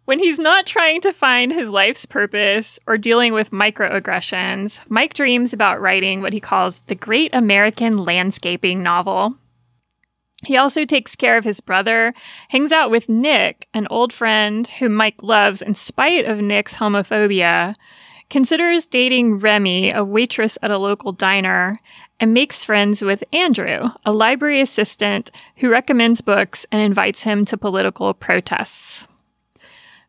When 0.07 0.19
he's 0.19 0.39
not 0.39 0.67
trying 0.67 1.01
to 1.01 1.15
find 1.15 1.51
his 1.51 1.71
life's 1.71 2.05
purpose 2.05 2.79
or 2.87 2.99
dealing 2.99 3.33
with 3.33 3.53
microaggressions, 3.53 4.81
Mike 4.91 5.15
dreams 5.15 5.55
about 5.55 5.81
writing 5.81 6.21
what 6.21 6.35
he 6.35 6.41
calls 6.41 6.83
the 6.83 6.95
Great 6.95 7.35
American 7.35 7.97
Landscaping 7.97 8.83
Novel. 8.83 9.37
He 10.45 10.59
also 10.59 10.85
takes 10.85 11.17
care 11.17 11.39
of 11.39 11.45
his 11.45 11.61
brother, 11.61 12.13
hangs 12.51 12.71
out 12.71 12.91
with 12.91 13.09
Nick, 13.09 13.67
an 13.73 13.87
old 13.89 14.13
friend 14.13 14.67
whom 14.67 14.93
Mike 14.95 15.23
loves 15.23 15.63
in 15.63 15.75
spite 15.75 16.27
of 16.27 16.39
Nick's 16.39 16.77
homophobia, 16.77 17.75
considers 18.29 18.85
dating 18.85 19.39
Remy, 19.39 19.91
a 19.91 20.05
waitress 20.05 20.59
at 20.61 20.71
a 20.71 20.77
local 20.77 21.13
diner, 21.13 21.81
and 22.21 22.35
makes 22.35 22.63
friends 22.63 23.01
with 23.01 23.25
Andrew, 23.33 23.89
a 24.05 24.13
library 24.13 24.61
assistant 24.61 25.31
who 25.57 25.71
recommends 25.71 26.21
books 26.21 26.67
and 26.71 26.83
invites 26.83 27.23
him 27.23 27.47
to 27.47 27.57
political 27.57 28.13
protests. 28.13 29.09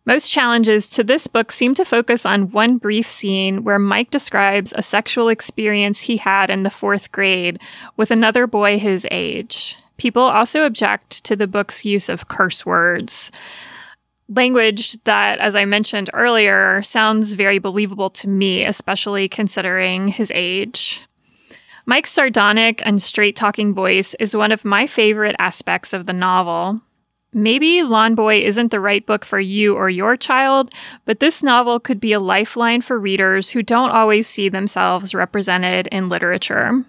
Most 0.08 0.30
challenges 0.30 0.88
to 0.90 1.04
this 1.04 1.26
book 1.26 1.52
seem 1.52 1.74
to 1.76 1.84
focus 1.84 2.28
on 2.28 2.52
one 2.52 2.78
brief 2.78 3.10
scene 3.10 3.64
where 3.64 3.80
Mike 3.80 4.12
describes 4.12 4.72
a 4.76 4.84
sexual 4.84 5.30
experience 5.30 6.02
he 6.02 6.18
had 6.18 6.52
in 6.52 6.62
the 6.62 6.70
fourth 6.70 7.12
grade 7.12 7.60
with 7.98 8.12
another 8.12 8.46
boy 8.46 8.78
his 8.78 9.08
age. 9.10 9.78
People 9.98 10.22
also 10.22 10.64
object 10.64 11.24
to 11.24 11.36
the 11.36 11.48
book's 11.48 11.86
use 11.86 12.08
of 12.08 12.28
curse 12.28 12.66
words. 12.66 13.32
Language 14.30 14.94
that, 15.06 15.40
as 15.40 15.56
I 15.56 15.66
mentioned 15.66 16.12
earlier, 16.14 16.84
sounds 16.84 17.34
very 17.34 17.58
believable 17.58 18.12
to 18.12 18.28
me, 18.28 18.64
especially 18.64 19.28
considering 19.28 20.08
his 20.08 20.32
age. 20.36 21.02
Mike's 21.88 22.12
sardonic 22.12 22.82
and 22.86 23.02
straight 23.02 23.36
talking 23.36 23.74
voice 23.74 24.16
is 24.20 24.36
one 24.36 24.52
of 24.52 24.66
my 24.66 24.86
favorite 24.86 25.36
aspects 25.40 25.94
of 25.94 26.06
the 26.06 26.14
novel. 26.14 26.82
Maybe 27.38 27.84
Lawn 27.84 28.16
Boy 28.16 28.44
isn't 28.44 28.72
the 28.72 28.80
right 28.80 29.06
book 29.06 29.26
for 29.26 29.42
you 29.42 29.76
or 29.76 29.90
your 29.90 30.16
child, 30.16 30.74
but 31.04 31.20
this 31.20 31.44
novel 31.44 31.82
could 31.82 32.00
be 32.00 32.14
a 32.14 32.20
lifeline 32.22 32.80
for 32.80 32.98
readers 32.98 33.50
who 33.50 33.62
don't 33.62 33.90
always 33.90 34.26
see 34.26 34.48
themselves 34.48 35.14
represented 35.14 35.88
in 35.88 36.08
literature. 36.08 36.86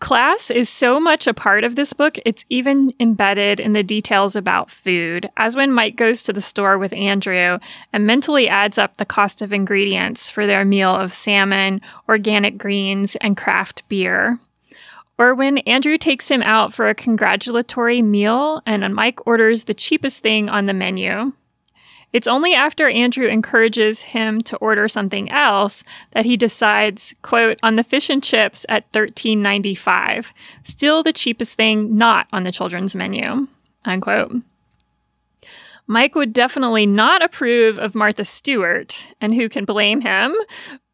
Class 0.00 0.50
is 0.50 0.68
so 0.68 1.00
much 1.00 1.26
a 1.26 1.32
part 1.32 1.64
of 1.64 1.76
this 1.76 1.94
book, 1.94 2.18
it's 2.26 2.44
even 2.50 2.90
embedded 3.00 3.58
in 3.58 3.72
the 3.72 3.82
details 3.82 4.36
about 4.36 4.70
food, 4.70 5.30
as 5.38 5.56
when 5.56 5.72
Mike 5.72 5.96
goes 5.96 6.24
to 6.24 6.34
the 6.34 6.42
store 6.42 6.76
with 6.76 6.92
Andrew 6.92 7.58
and 7.90 8.06
mentally 8.06 8.50
adds 8.50 8.76
up 8.76 8.98
the 8.98 9.06
cost 9.06 9.40
of 9.40 9.50
ingredients 9.50 10.28
for 10.28 10.46
their 10.46 10.66
meal 10.66 10.94
of 10.94 11.10
salmon, 11.10 11.80
organic 12.06 12.58
greens, 12.58 13.16
and 13.22 13.34
craft 13.34 13.88
beer. 13.88 14.38
Or 15.22 15.36
when 15.36 15.58
Andrew 15.58 15.98
takes 15.98 16.28
him 16.28 16.42
out 16.42 16.74
for 16.74 16.88
a 16.88 16.96
congratulatory 16.96 18.02
meal 18.02 18.60
and 18.66 18.92
Mike 18.92 19.24
orders 19.24 19.64
the 19.64 19.72
cheapest 19.72 20.20
thing 20.20 20.48
on 20.48 20.64
the 20.64 20.74
menu. 20.74 21.32
It's 22.12 22.26
only 22.26 22.54
after 22.54 22.88
Andrew 22.88 23.28
encourages 23.28 24.00
him 24.00 24.40
to 24.40 24.56
order 24.56 24.88
something 24.88 25.30
else 25.30 25.84
that 26.10 26.24
he 26.24 26.36
decides, 26.36 27.14
quote, 27.22 27.60
on 27.62 27.76
the 27.76 27.84
fish 27.84 28.10
and 28.10 28.20
chips 28.20 28.66
at 28.68 28.90
$13.95, 28.90 30.32
still 30.64 31.04
the 31.04 31.12
cheapest 31.12 31.56
thing 31.56 31.96
not 31.96 32.26
on 32.32 32.42
the 32.42 32.50
children's 32.50 32.96
menu. 32.96 33.46
unquote. 33.84 34.32
Mike 35.86 36.16
would 36.16 36.32
definitely 36.32 36.84
not 36.84 37.22
approve 37.22 37.78
of 37.78 37.94
Martha 37.94 38.24
Stewart, 38.24 39.06
and 39.20 39.32
who 39.32 39.48
can 39.48 39.64
blame 39.64 40.00
him? 40.00 40.34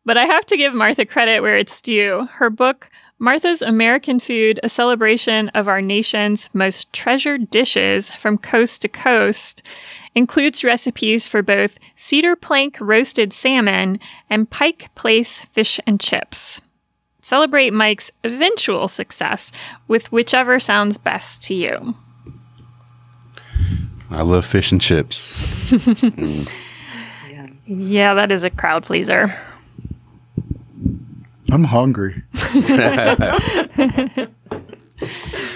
But 0.05 0.19
I 0.19 0.27
have 0.27 0.45
to 0.47 0.57
give 0.59 0.75
Martha 0.75 1.07
credit 1.07 1.41
where 1.41 1.57
it's 1.57 1.81
due. 1.81 2.27
Her 2.33 2.51
book, 2.51 2.91
Martha's 3.21 3.63
American 3.63 4.21
Food, 4.21 4.61
a 4.63 4.69
celebration 4.69 5.49
of 5.51 5.67
our 5.67 5.83
nation's 5.83 6.49
most 6.53 6.93
treasured 6.93 7.51
dishes 7.51 8.13
from 8.13 8.39
coast 8.39 8.83
to 8.83 8.89
coast, 8.89 9.67
includes 10.15 10.63
recipes 10.63 11.27
for 11.27 11.43
both 11.43 11.79
cedar 11.97 12.37
plank 12.37 12.79
roasted 12.81 13.33
salmon 13.33 13.99
and 14.31 14.49
Pike 14.51 14.95
Place 14.95 15.41
fish 15.41 15.81
and 15.87 16.01
chips. 16.01 16.63
Celebrate 17.21 17.73
Mike's 17.73 18.13
eventual 18.23 18.87
success 18.87 19.51
with 19.89 20.13
whichever 20.13 20.61
sounds 20.61 20.97
best 20.97 21.43
to 21.43 21.55
you. 21.55 21.97
I 24.11 24.23
love 24.23 24.47
fish 24.47 24.71
and 24.73 24.81
chips. 24.81 25.43
mm. 25.71 26.51
Yeah, 27.71 28.15
that 28.15 28.33
is 28.33 28.45
a 28.45 28.51
crowd 28.51 28.85
pleaser. 28.85 29.39
I'm 31.53 31.65
hungry. 31.65 32.23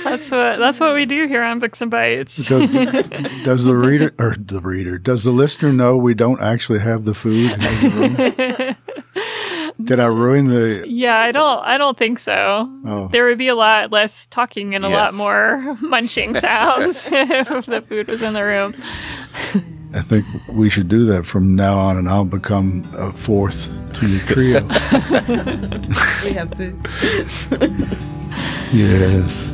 that's 0.04 0.30
what 0.30 0.58
that's 0.58 0.78
what 0.78 0.94
we 0.94 1.04
do 1.04 1.26
here 1.26 1.42
on 1.42 1.58
Books 1.58 1.80
and 1.80 1.90
Bites. 1.90 2.36
Does, 2.48 2.70
does, 3.44 3.64
the 3.64 3.74
reader 3.76 4.14
or 4.18 4.36
the 4.38 4.60
reader 4.60 4.98
does 4.98 5.24
the 5.24 5.30
listener 5.30 5.72
know 5.72 5.96
we 5.96 6.14
don't 6.14 6.40
actually 6.40 6.80
have 6.80 7.04
the 7.04 7.14
food 7.14 7.52
in 7.52 7.60
the 7.60 8.76
room? 8.76 8.76
Did 9.84 9.98
I 9.98 10.06
ruin 10.06 10.48
the? 10.48 10.84
Yeah, 10.86 11.18
I 11.18 11.32
don't. 11.32 11.60
I 11.64 11.76
don't 11.76 11.98
think 11.98 12.18
so. 12.20 12.70
Oh. 12.86 13.08
There 13.08 13.26
would 13.26 13.38
be 13.38 13.48
a 13.48 13.54
lot 13.54 13.90
less 13.90 14.26
talking 14.26 14.74
and 14.74 14.84
a 14.84 14.88
yeah. 14.88 14.96
lot 14.96 15.14
more 15.14 15.76
munching 15.80 16.38
sounds 16.38 17.08
if 17.10 17.66
the 17.66 17.82
food 17.88 18.06
was 18.06 18.22
in 18.22 18.34
the 18.34 18.44
room. 18.44 18.74
I 19.94 20.00
think 20.00 20.24
we 20.48 20.70
should 20.70 20.88
do 20.88 21.04
that 21.06 21.26
from 21.26 21.54
now 21.54 21.78
on, 21.78 21.98
and 21.98 22.08
I'll 22.08 22.24
become 22.24 22.88
a 22.96 23.12
fourth 23.12 23.68
to 23.94 24.06
the 24.06 24.20
trio. 24.26 24.62
we 26.24 26.32
have 26.32 26.50
food. 26.54 26.80
yes. 28.72 29.50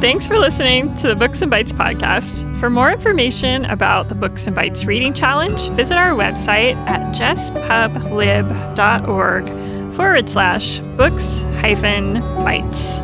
Thanks 0.00 0.26
for 0.26 0.38
listening 0.38 0.94
to 0.94 1.08
the 1.08 1.14
Books 1.14 1.42
and 1.42 1.50
Bites 1.50 1.74
podcast. 1.74 2.58
For 2.58 2.70
more 2.70 2.90
information 2.90 3.66
about 3.66 4.08
the 4.08 4.14
Books 4.14 4.46
and 4.46 4.56
Bites 4.56 4.86
Reading 4.86 5.12
Challenge, 5.12 5.68
visit 5.72 5.98
our 5.98 6.12
website 6.12 6.74
at 6.86 7.14
jesspublib.org 7.14 9.69
forward 9.94 10.28
slash 10.28 10.80
books 10.96 11.42
hyphen 11.60 12.20
bites. 12.44 13.00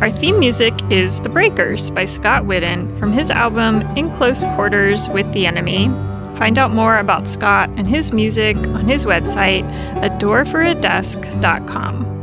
Our 0.00 0.10
theme 0.10 0.38
music 0.38 0.72
is 0.90 1.20
The 1.20 1.28
Breakers 1.28 1.90
by 1.90 2.06
Scott 2.06 2.44
Whitten 2.44 2.98
from 2.98 3.12
his 3.12 3.30
album 3.30 3.82
In 3.96 4.10
Close 4.10 4.44
Quarters 4.54 5.10
with 5.10 5.30
the 5.32 5.46
Enemy. 5.46 5.88
Find 6.36 6.58
out 6.58 6.72
more 6.72 6.96
about 6.96 7.26
Scott 7.26 7.68
and 7.76 7.86
his 7.86 8.12
music 8.12 8.56
on 8.56 8.88
his 8.88 9.04
website, 9.04 9.68
adoreforadesk.com. 10.00 12.19